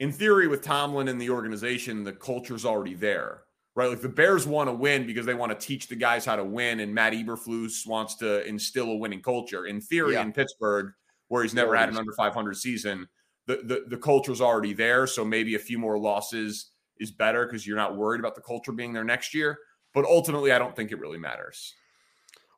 [0.00, 3.42] in theory, with Tomlin and the organization, the culture's already there,
[3.74, 3.90] right?
[3.90, 6.44] Like the Bears want to win because they want to teach the guys how to
[6.44, 9.66] win, and Matt Eberflus wants to instill a winning culture.
[9.66, 10.22] In theory, Yeah.
[10.22, 10.92] in Pittsburgh,
[11.28, 13.06] where he's never had an under 500 season,
[13.48, 15.06] the, the, culture's already there.
[15.06, 18.72] So maybe a few more losses is better because you're not worried about the culture
[18.72, 19.58] being there next year.
[19.94, 21.74] But ultimately, I don't think it really matters.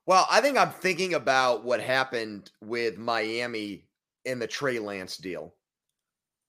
[0.06, 3.86] Well, I think I'm thinking about what happened with Miami
[4.24, 5.54] in the Trey Lance deal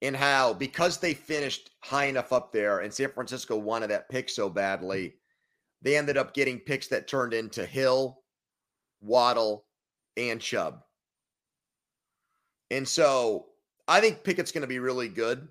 [0.02, 4.30] and how because they finished high enough up there and San Francisco wanted that pick
[4.30, 5.14] so badly,
[5.82, 8.24] they ended up getting picks that turned into Hill,
[9.02, 9.66] Waddle,
[10.18, 10.82] and Chubb.
[12.72, 13.48] And so
[13.92, 15.48] I think Pickett's going to be really good.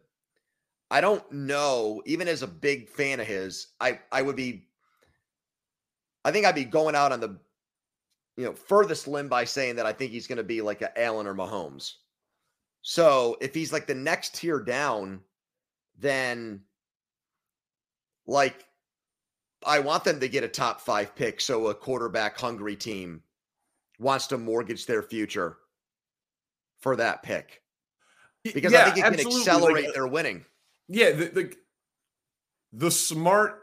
[0.91, 4.66] I don't know, even as a big fan of his, I I would be
[6.24, 7.38] I think I'd be going out on the
[8.36, 10.99] you know, furthest limb by saying that I think he's going to be like a
[10.99, 11.93] Allen or Mahomes.
[12.80, 15.20] So if he's like the next tier down,
[15.99, 16.62] then
[18.26, 18.64] like
[19.66, 23.22] I want them to get a top five pick so a quarterback hungry team
[23.99, 25.59] wants to mortgage their future
[26.78, 27.59] for that pick.
[28.45, 29.34] Because I think it can absolutely.
[29.34, 30.45] Like, accelerate uh, their winning.
[30.88, 31.55] Yeah, the, the
[32.72, 33.61] the smart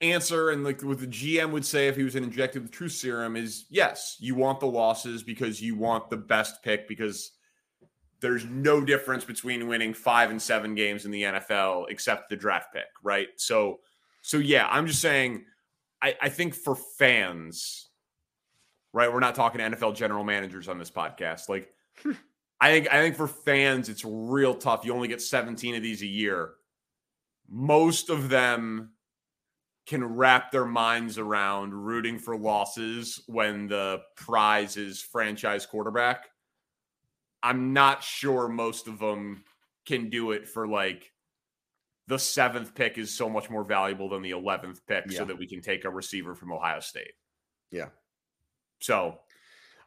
[0.00, 2.92] answer and like what the GM would say if he was an injected with truth
[2.92, 7.32] serum is yes, you want the losses because you want the best pick because
[8.20, 12.72] there's no difference between winning five and seven games in the NFL except the draft
[12.72, 13.28] pick, right?
[13.36, 13.80] So
[14.22, 15.44] so yeah, I'm just saying
[16.00, 17.88] I, I think for fans,
[18.92, 19.12] right?
[19.12, 21.48] We're not talking NFL general managers on this podcast.
[21.48, 21.72] Like
[22.60, 24.84] I think I think for fans, it's real tough.
[24.84, 26.54] You only get 17 of these a year.
[27.48, 28.92] Most of them
[29.86, 36.26] can wrap their minds around rooting for losses when the prize is franchise quarterback.
[37.42, 39.44] I'm not sure most of them
[39.86, 41.10] can do it for like
[42.08, 45.18] the seventh pick is so much more valuable than the 11th pick Yeah.
[45.18, 47.12] so that we can take a receiver from Ohio State.
[47.70, 47.88] Yeah.
[48.80, 49.20] So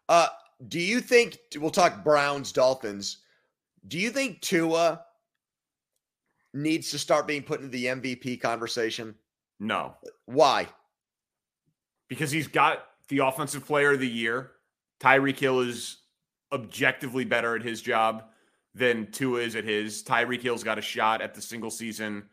[0.09, 0.29] Uh,
[0.67, 3.17] do you think we'll talk Browns Dolphins?
[3.87, 5.01] Do you think Tua
[6.53, 9.15] needs to start being put into the MVP conversation?
[9.59, 9.95] no,
[10.25, 10.67] Why?
[12.09, 14.51] because he's got the offensive player of the year.
[14.99, 15.97] Tyreek Hill is
[16.51, 18.25] objectively better at his job
[18.75, 20.03] than Tua is at his.
[20.03, 22.23] Tyreek Hill's got a shot at the single season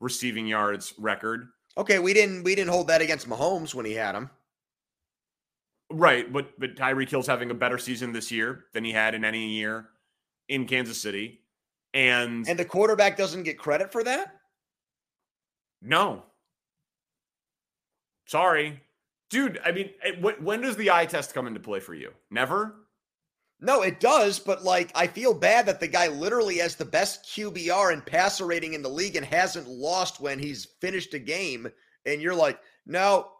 [0.00, 1.48] receiving yards record.
[1.76, 4.30] Okay, we didn't we didn't hold that against Mahomes when he had him.
[5.90, 9.24] Right, but but Tyreek Hill's having a better season this year than he had in
[9.24, 9.88] any year
[10.48, 11.40] in Kansas City.
[11.94, 14.34] And, And the quarterback doesn't get credit for that?
[15.82, 16.24] no.
[18.26, 18.80] Sorry.
[19.30, 22.12] Dude, I mean, eh, wh- when does the eye test come into play for you?
[22.30, 22.74] Never?
[23.60, 27.24] No, it does, but like I feel bad that the guy literally has the best
[27.24, 31.68] QBR and passer rating in the league and hasn't lost when he's finished a game.
[32.04, 33.30] And you're like, no,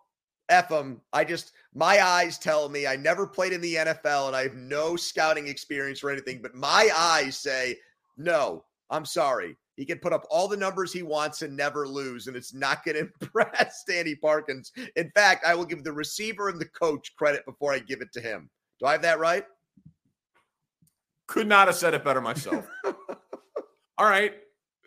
[0.49, 1.01] F him.
[1.13, 4.55] I just my eyes tell me I never played in the NFL and I have
[4.55, 7.77] no scouting experience or anything, but my eyes say,
[8.17, 9.59] no, I'm sorry.
[9.77, 12.83] He can put up all the numbers he wants and never lose, and it's not
[12.83, 14.73] going to impress Danny Parkins.
[14.97, 18.11] In fact, I will give the receiver and the coach credit before I give it
[18.15, 18.49] to him.
[18.81, 19.45] Do I have that right?
[21.27, 22.67] Could not have said it better myself.
[23.99, 24.33] All right.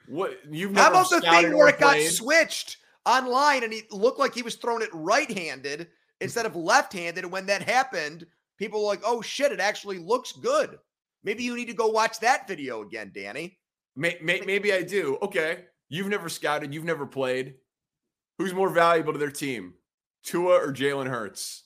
[0.07, 4.33] What you've How about the thing where it got switched online and he looked like
[4.33, 5.89] he was throwing it right handed
[6.21, 7.23] instead of left handed?
[7.23, 8.25] And when that happened,
[8.57, 10.77] people were like, oh shit, it actually looks good.
[11.23, 13.57] Maybe you need to go watch that video again, Danny.
[13.95, 15.17] May, may, maybe I do.
[15.21, 15.65] Okay.
[15.89, 16.73] You've never scouted.
[16.73, 17.55] You've never played.
[18.37, 19.73] Who's more valuable to their team,
[20.23, 21.63] Tua or Jalen Hurts?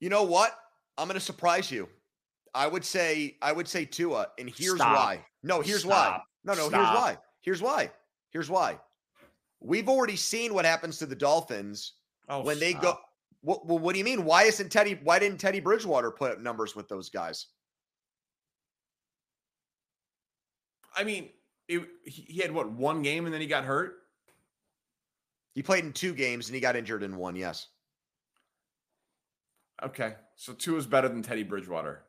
[0.00, 0.54] You know what?
[0.98, 1.88] I'm going to surprise you.
[2.54, 4.96] I would say, I would say Tua, and here's Stop.
[4.96, 5.24] why.
[5.42, 6.04] No, here's why.
[6.04, 6.24] Stop.
[6.44, 7.18] No, no, here's why.
[7.42, 7.90] Here's why.
[8.32, 8.78] Here's why.
[9.60, 11.92] We've already seen what happens to the Dolphins
[12.28, 12.96] Oh, when they go.
[13.42, 14.24] What, well, what do you mean?
[14.24, 14.98] Why isn't Teddy?
[15.02, 17.46] Why didn't Teddy Bridgewater put up numbers with those guys?
[20.94, 21.30] I mean,
[21.68, 23.96] it, he he had what one game and then he got hurt.
[25.54, 27.34] He played in Tua games and he got injured in one.
[27.34, 27.66] Yes.
[29.82, 32.02] Okay, so two is better than Teddy Bridgewater.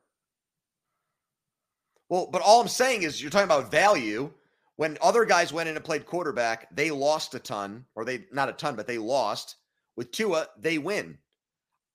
[2.10, 4.32] Well, but all I'm saying is you're talking about value.
[4.78, 8.49] When other guys went in and played quarterback, they lost a ton, or they not
[8.49, 9.57] a ton, but they lost.
[9.95, 11.17] With Tua, they win.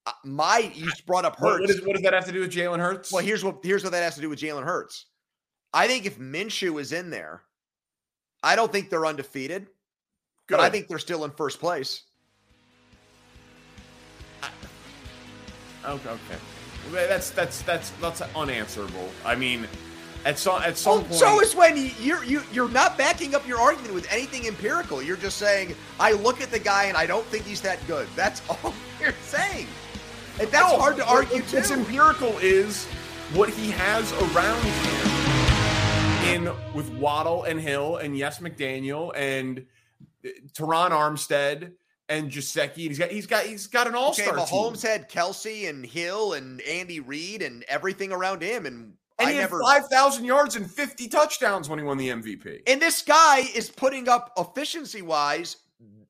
[0.05, 1.61] Uh, My you brought up Hurts.
[1.61, 3.11] what, is, what does that have to do with Jalen Hurts?
[3.11, 5.07] well, here's what here's what that has to do with Jalen Hurts.
[5.73, 7.43] I think if Minshew is in there,
[8.41, 9.67] I don't think they're undefeated,
[10.47, 12.03] but I think they're still in first place.
[15.85, 16.39] Okay, okay.
[16.91, 19.09] That's that's that's that's unanswerable.
[19.25, 19.67] I mean,
[20.25, 23.33] at some at some Well, point, so is when you- you're you, you're not backing
[23.35, 25.01] up your argument with anything empirical.
[25.01, 28.07] You're just saying, I look at the guy and I don't think he's that good.
[28.15, 29.67] That's all you're saying.
[30.39, 31.73] And that's No, hard to argue What's too.
[31.73, 32.85] empirical is
[33.33, 39.65] what he has around him in with Waddle and Hill and Yes McDaniel and
[40.25, 41.71] uh, Terron Armstead
[42.09, 42.75] and Jaceki.
[42.75, 44.91] He's got he's got he's got an all Okay, star Mahomes team.
[44.91, 49.37] had Kelsey and Hill and Andy Reid and everything around him, and, And I he
[49.37, 49.61] had never.
[49.61, 52.61] five thousand yards and fifty touchdowns when he won the MVP.
[52.67, 55.57] And this guy is putting up efficiency wise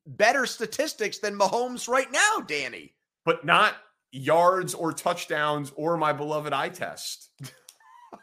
[0.07, 2.93] better statistics than Mahomes right now, Danny.
[3.25, 3.75] but not
[4.11, 7.29] yards or touchdowns or my beloved eye test.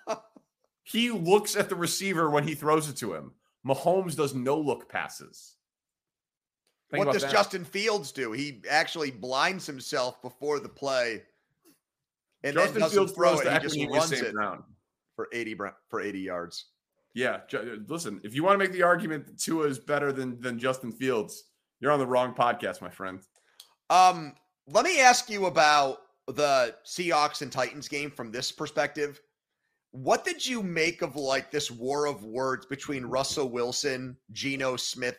[0.82, 3.32] he looks at the receiver when he throws it to him.
[3.66, 5.56] Mahomes does no look passes.
[6.90, 7.32] Think what does that.
[7.32, 8.32] Justin Fields do?
[8.32, 11.22] He actually blinds himself before the play,
[12.42, 13.52] and then Justin Fields throws it.
[13.52, 14.64] He just runs it Brown.
[15.14, 16.66] For eighty for eighty yards.
[17.14, 17.40] Yeah,
[17.86, 20.90] listen, if you want to make the argument that Tua is better than than Justin
[20.90, 21.44] Fields,
[21.80, 23.20] you're on the wrong podcast, my friend.
[23.90, 24.34] Um,
[24.66, 29.20] let me ask you about the Seahawks and Titans game from this perspective.
[29.92, 35.18] What did you make of like this war of words between Russell Wilson, Geno Smith,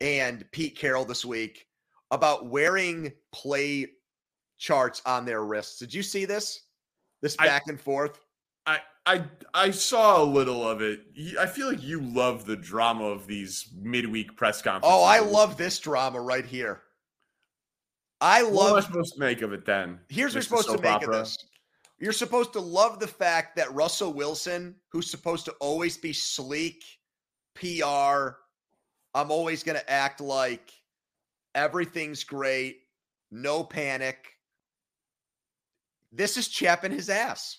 [0.00, 1.66] and Pete Carroll this week
[2.10, 3.86] about wearing play
[4.56, 5.78] charts on their wrists?
[5.78, 6.60] Did you see this?
[7.20, 8.18] This I- back and forth?
[9.08, 11.00] I I saw a little of it.
[11.40, 14.90] I feel like you love the drama of these midweek press conferences.
[14.92, 16.82] Oh, I love this drama right here.
[18.20, 18.52] I love.
[18.52, 19.98] What am I supposed to make of it then?
[20.10, 21.14] Here's what you're supposed to make opera?
[21.14, 21.38] of this.
[21.98, 26.84] You're supposed to love the fact that Russell Wilson, who's supposed to always be sleek,
[27.54, 28.36] PR,
[29.14, 30.70] I'm always going to act like
[31.54, 32.80] everything's great,
[33.30, 34.18] no panic.
[36.12, 37.58] This is chapping his ass.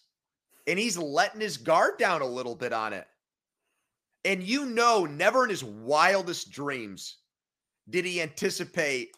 [0.69, 3.07] And he's letting his guard down a little bit on it.
[4.23, 7.17] And you know, never in his wildest dreams
[7.89, 9.09] did he anticipate.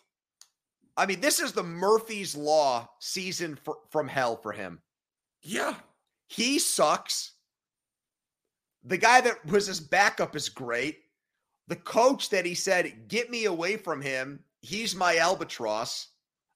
[0.95, 4.79] I mean, this is the Murphy's Law season for, from hell for him.
[5.41, 5.75] Yeah.
[6.27, 7.33] He sucks.
[8.85, 10.99] The guy that was his backup is great.
[11.67, 14.39] The coach that he said, get me away from him.
[14.61, 16.07] He's my albatross.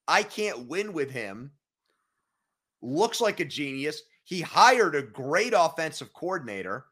[0.07, 1.51] I can't win with him.
[2.81, 4.01] Looks like a genius.
[4.25, 6.85] He hired a great offensive coordinator.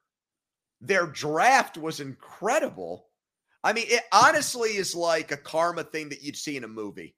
[0.80, 3.08] Their draft was incredible.
[3.64, 7.16] I mean, it honestly is like a karma thing that you'd see in a movie.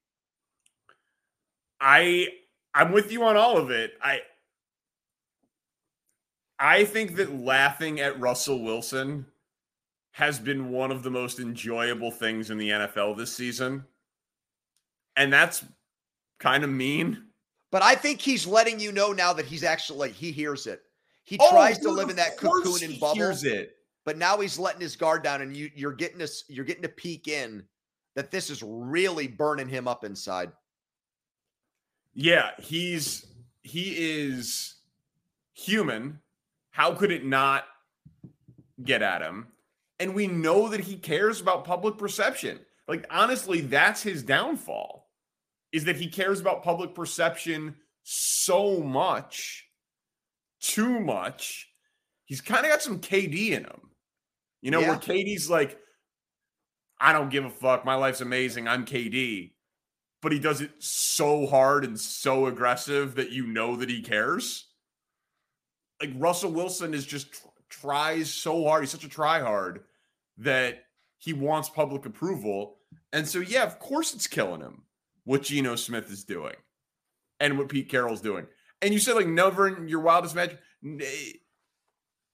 [1.82, 2.30] I
[2.74, 3.94] I'm with you on all of it.
[4.02, 4.22] I
[6.58, 9.26] I think that laughing at Russell Wilson
[10.12, 13.84] has been one of the most enjoyable things in the NFL this season.
[15.18, 15.66] And that's
[16.40, 17.26] kind of mean.
[17.72, 20.82] But I think he's letting you know now that he's actually like he hears it.
[21.24, 23.76] He Oh, tries to live in that cocoon and bubble, hears it.
[24.06, 26.90] but now he's letting his guard down, and you you're getting this you're getting to
[26.90, 27.66] peek in
[28.16, 30.52] that this is really burning him up inside.
[32.14, 33.26] Yeah, he's
[33.64, 34.76] he is
[35.54, 36.20] human.
[36.70, 37.66] How could it not
[38.84, 39.48] get at him?
[40.00, 42.60] And we know that he cares about public perception.
[42.88, 45.05] Like honestly, that's his downfall.
[45.76, 49.68] Is that he cares about public perception so much,
[50.62, 51.70] too much.
[52.26, 53.90] He's kind of got some KD in him.
[54.62, 54.90] You know, Yeah.
[54.90, 55.78] where KD's like,
[57.00, 57.84] I don't give a fuck.
[57.86, 58.68] My life's amazing.
[58.68, 59.52] I'm KD
[60.26, 64.70] but he does it so hard and so aggressive that you know that he cares.
[66.02, 68.82] Like Russell Wilson is just tr- tries so hard.
[68.82, 69.84] He's such a try hard
[70.40, 70.86] that
[71.20, 72.78] he wants public approval.
[73.14, 74.82] And so, yeah, of course it's killing him
[75.26, 76.56] what Geno Smith is doing
[77.40, 78.48] and what Pete Carroll's doing.
[78.82, 80.58] And you said, like, never in your wildest imagine.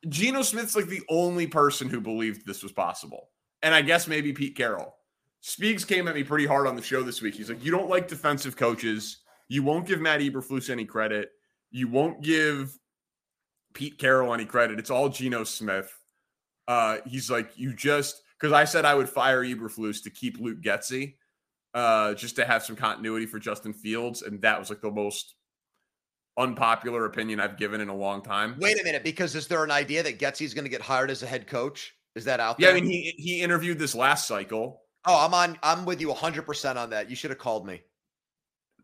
[0.08, 3.30] Geno Smith's like the only person who believed this was possible.
[3.64, 4.96] And I guess maybe Pete Carroll.
[5.42, 7.36] Speaks came at me pretty hard on the show this week.
[7.36, 9.18] He's like, you don't like defensive coaches.
[9.48, 11.30] You won't give Matt Eberflus any credit.
[11.72, 12.78] You won't give
[13.74, 14.80] Pete Carroll any credit.
[14.80, 15.92] It's all Geno Smith.
[16.68, 20.62] Uh, he's like, you just because I said I would fire Eberflus to keep Luke
[20.62, 21.16] Getsy,
[21.74, 25.36] uh, just to have some continuity for Justin Fields, and that was like the most
[26.38, 28.56] unpopular opinion I've given in a long time.
[28.60, 31.24] Wait a minute, because is there an idea that Getsy's going to get hired as
[31.24, 31.96] a head coach?
[32.16, 32.78] Is that out Yeah, there?
[32.78, 34.82] I mean he he interviewed this last cycle.
[35.06, 35.58] oh, I'm on.
[35.64, 37.10] I'm with you 100 percent on that.
[37.10, 37.82] You should have called me.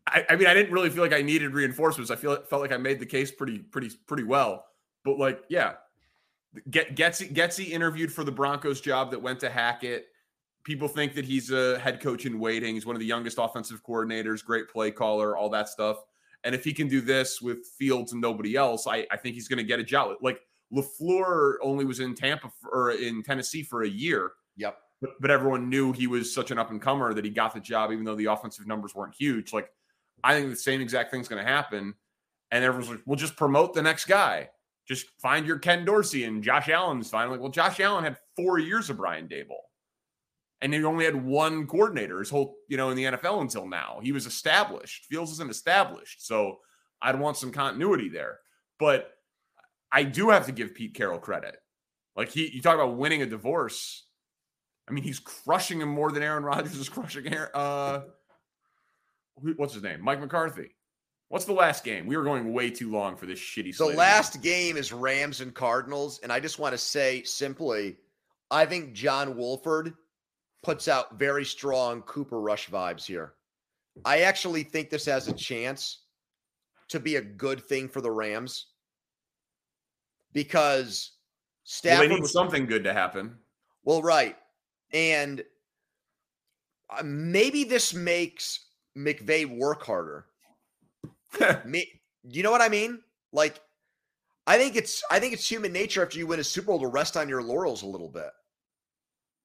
[0.06, 2.10] I, I mean, I didn't really feel like I needed reinforcements.
[2.10, 4.64] I feel felt like I made the case pretty, pretty, pretty well.
[5.04, 5.74] But like, yeah,
[6.70, 10.06] get Getsy Getsy interviewed for the Broncos job that went to Hackett.
[10.68, 12.74] People think that he's a head coach in waiting.
[12.74, 15.96] He's one of the youngest offensive coordinators, great play caller, all that stuff.
[16.44, 19.48] And if he can do this with Fields and nobody else, I, I think he's
[19.48, 20.18] going to get a job.
[20.20, 24.76] Like Lafleur only was in Tampa for, or in Tennessee for a year, Yep.
[25.00, 27.60] but, but everyone knew he was such an up and comer that he got the
[27.60, 29.54] job, even though the offensive numbers weren't huge.
[29.54, 29.70] Like,
[30.22, 31.94] I think the same exact thing's going to happen.
[32.50, 34.50] And everyone's like, we'll just promote the next guy.
[34.86, 37.30] Just find your Ken Dorsey and Josh Allen's fine.
[37.30, 39.64] Like, well, Josh Allen had four years of Brian Daboll.
[40.60, 44.00] And he only had one coordinator his whole, you know, in the NFL until now.
[44.02, 45.04] He was established.
[45.04, 46.26] Fields isn't established.
[46.26, 46.58] So
[47.00, 48.38] I'd want some continuity there.
[48.78, 49.10] But
[49.92, 51.56] I do have to give Pete Carroll credit.
[52.16, 54.04] Like he you talk about winning a divorce.
[54.88, 58.00] I mean, he's crushing him more than Aaron Rodgers is crushing Aaron, uh
[59.56, 60.02] what's his name?
[60.02, 60.70] Mike McCarthy.
[61.28, 62.06] What's the last game?
[62.06, 65.54] We were going way too long for this shitty The last game is Rams and
[65.54, 67.98] Cardinals, and I just want to say simply,
[68.50, 69.92] I think John Wolford
[70.62, 73.34] puts out very strong Cooper Rush vibes here.
[74.04, 76.04] I actually think this has a chance
[76.88, 78.66] to be a good thing for the Rams
[80.32, 83.36] because Well, Stafford they need was something good to happen.
[83.84, 84.36] Well, right.
[84.92, 85.42] And
[86.90, 90.26] uh, maybe this makes McVay work harder.
[91.64, 91.86] Me,
[92.24, 93.00] you know what I mean?
[93.32, 93.60] Like,
[94.46, 96.86] I think it's I think it's human nature after you win a Super Bowl to
[96.86, 98.30] rest on your laurels a little bit.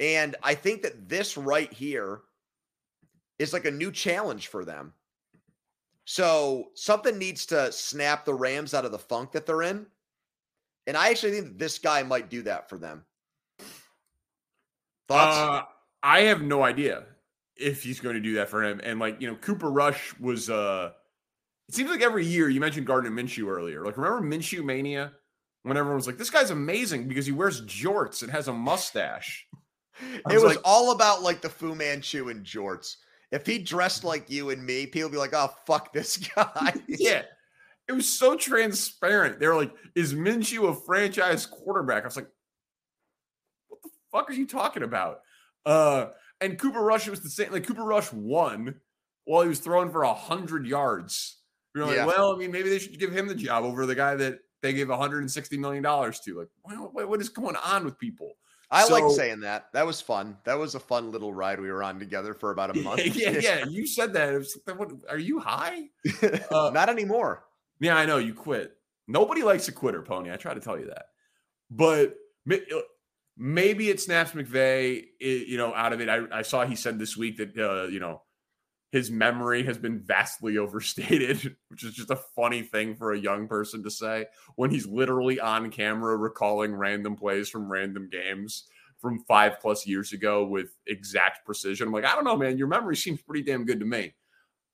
[0.03, 2.19] And I think that this right here
[3.39, 4.91] is like a new challenge for them.
[6.03, 9.85] So something needs to snap the Rams out of the funk that they're in.
[10.87, 13.05] And I actually think that this guy might do that for them.
[15.07, 15.37] Thoughts?
[15.37, 15.61] Uh,
[16.03, 17.05] I have no idea
[17.55, 18.81] if he's going to do that for him.
[18.83, 20.91] And like, you know, Cooper Rush was uh
[21.69, 23.85] it seems like every year you mentioned Gardner Minshew earlier.
[23.85, 25.13] Like, remember Minshew Mania?
[25.61, 29.47] When everyone was like, this guy's amazing because he wears jorts and has a mustache.
[30.01, 32.97] It was was like- all about like the Fu Manchu and jorts.
[33.31, 36.73] If he dressed like you and me, people would be like, "Oh, fuck this guy."
[36.87, 37.23] yeah.
[37.87, 39.39] It was so transparent.
[39.39, 42.03] They were like, is Minshew a franchise quarterback?
[42.03, 42.29] I was like,
[43.67, 45.19] "What the fuck are you talking about?
[45.65, 46.07] Uh,
[46.41, 47.51] and Cooper Rush was the same.
[47.51, 48.75] Like Cooper Rush won
[49.25, 51.37] while he was throwing for a hundred yards.
[51.75, 52.05] You're like, Yeah.
[52.05, 54.73] well, I mean, maybe they should give him the job over the guy that they
[54.73, 56.37] gave 160 million dollars to.
[56.37, 56.49] Like,
[56.93, 58.33] what- what is going on with people?
[58.73, 59.67] I like saying that.
[59.73, 60.37] That was fun.
[60.45, 63.05] That was a fun little ride we were on together for about a month.
[63.15, 64.33] yeah, yeah, you said that.
[64.33, 65.83] It was what, are you high?
[66.51, 67.45] Uh, Not anymore.
[67.79, 68.75] Yeah, I know you quit.
[69.07, 70.31] Nobody likes a quitter, Pony.
[70.31, 71.05] I try to tell you that.
[71.69, 72.15] But
[72.51, 72.55] uh,
[73.37, 76.09] maybe it snaps McVay, i- you know, out of it.
[76.09, 78.21] I, I saw he said this week that uh, you know
[78.93, 83.47] his memory has been vastly overstated, which is just a funny thing for a young
[83.47, 88.65] person to say when he's literally on camera recalling random plays from random games
[88.99, 91.87] from five plus years ago with exact precision.
[91.87, 92.59] I'm like, I don't know, man.
[92.59, 94.13] Your memory seems pretty damn good to me.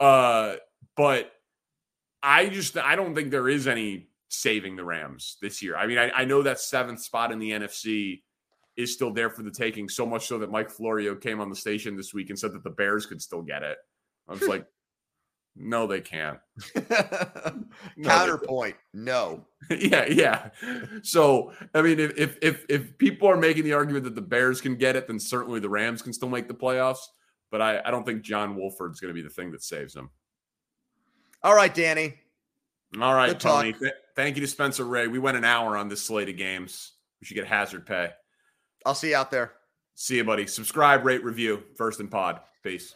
[0.01, 0.55] Uh,
[0.97, 1.31] but
[2.21, 5.77] I just I don't think there is any saving the Rams this year.
[5.77, 8.21] I mean, I, I know that seventh spot in the NFC
[8.75, 11.55] is still there for the taking, so much so that Mike Florio came on the
[11.55, 13.77] station this week and said that the Bears could still get it.
[14.29, 14.65] I was like,
[15.55, 16.39] no, they can't.
[17.95, 18.75] No, Counterpoint.
[18.93, 19.45] No.
[19.69, 20.49] yeah, yeah.
[21.01, 24.59] So I mean, if, if if if people are making the argument that the Bears
[24.61, 26.99] can get it, then certainly the Rams can still make the playoffs.
[27.51, 30.09] But I, I don't think John Wolford's going to be the thing that saves them.
[31.43, 32.15] All right, Danny.
[33.01, 33.39] All right, Good.
[33.39, 33.73] Tony.
[33.73, 35.07] Th- thank you to Spencer Ray.
[35.07, 36.93] We went an hour on this slate of games.
[37.21, 38.11] We should get hazard pay.
[38.85, 39.53] I'll see you out there.
[39.95, 40.47] See you, buddy.
[40.47, 41.63] Subscribe, rate, review.
[41.75, 42.41] First and pod.
[42.63, 42.95] Peace.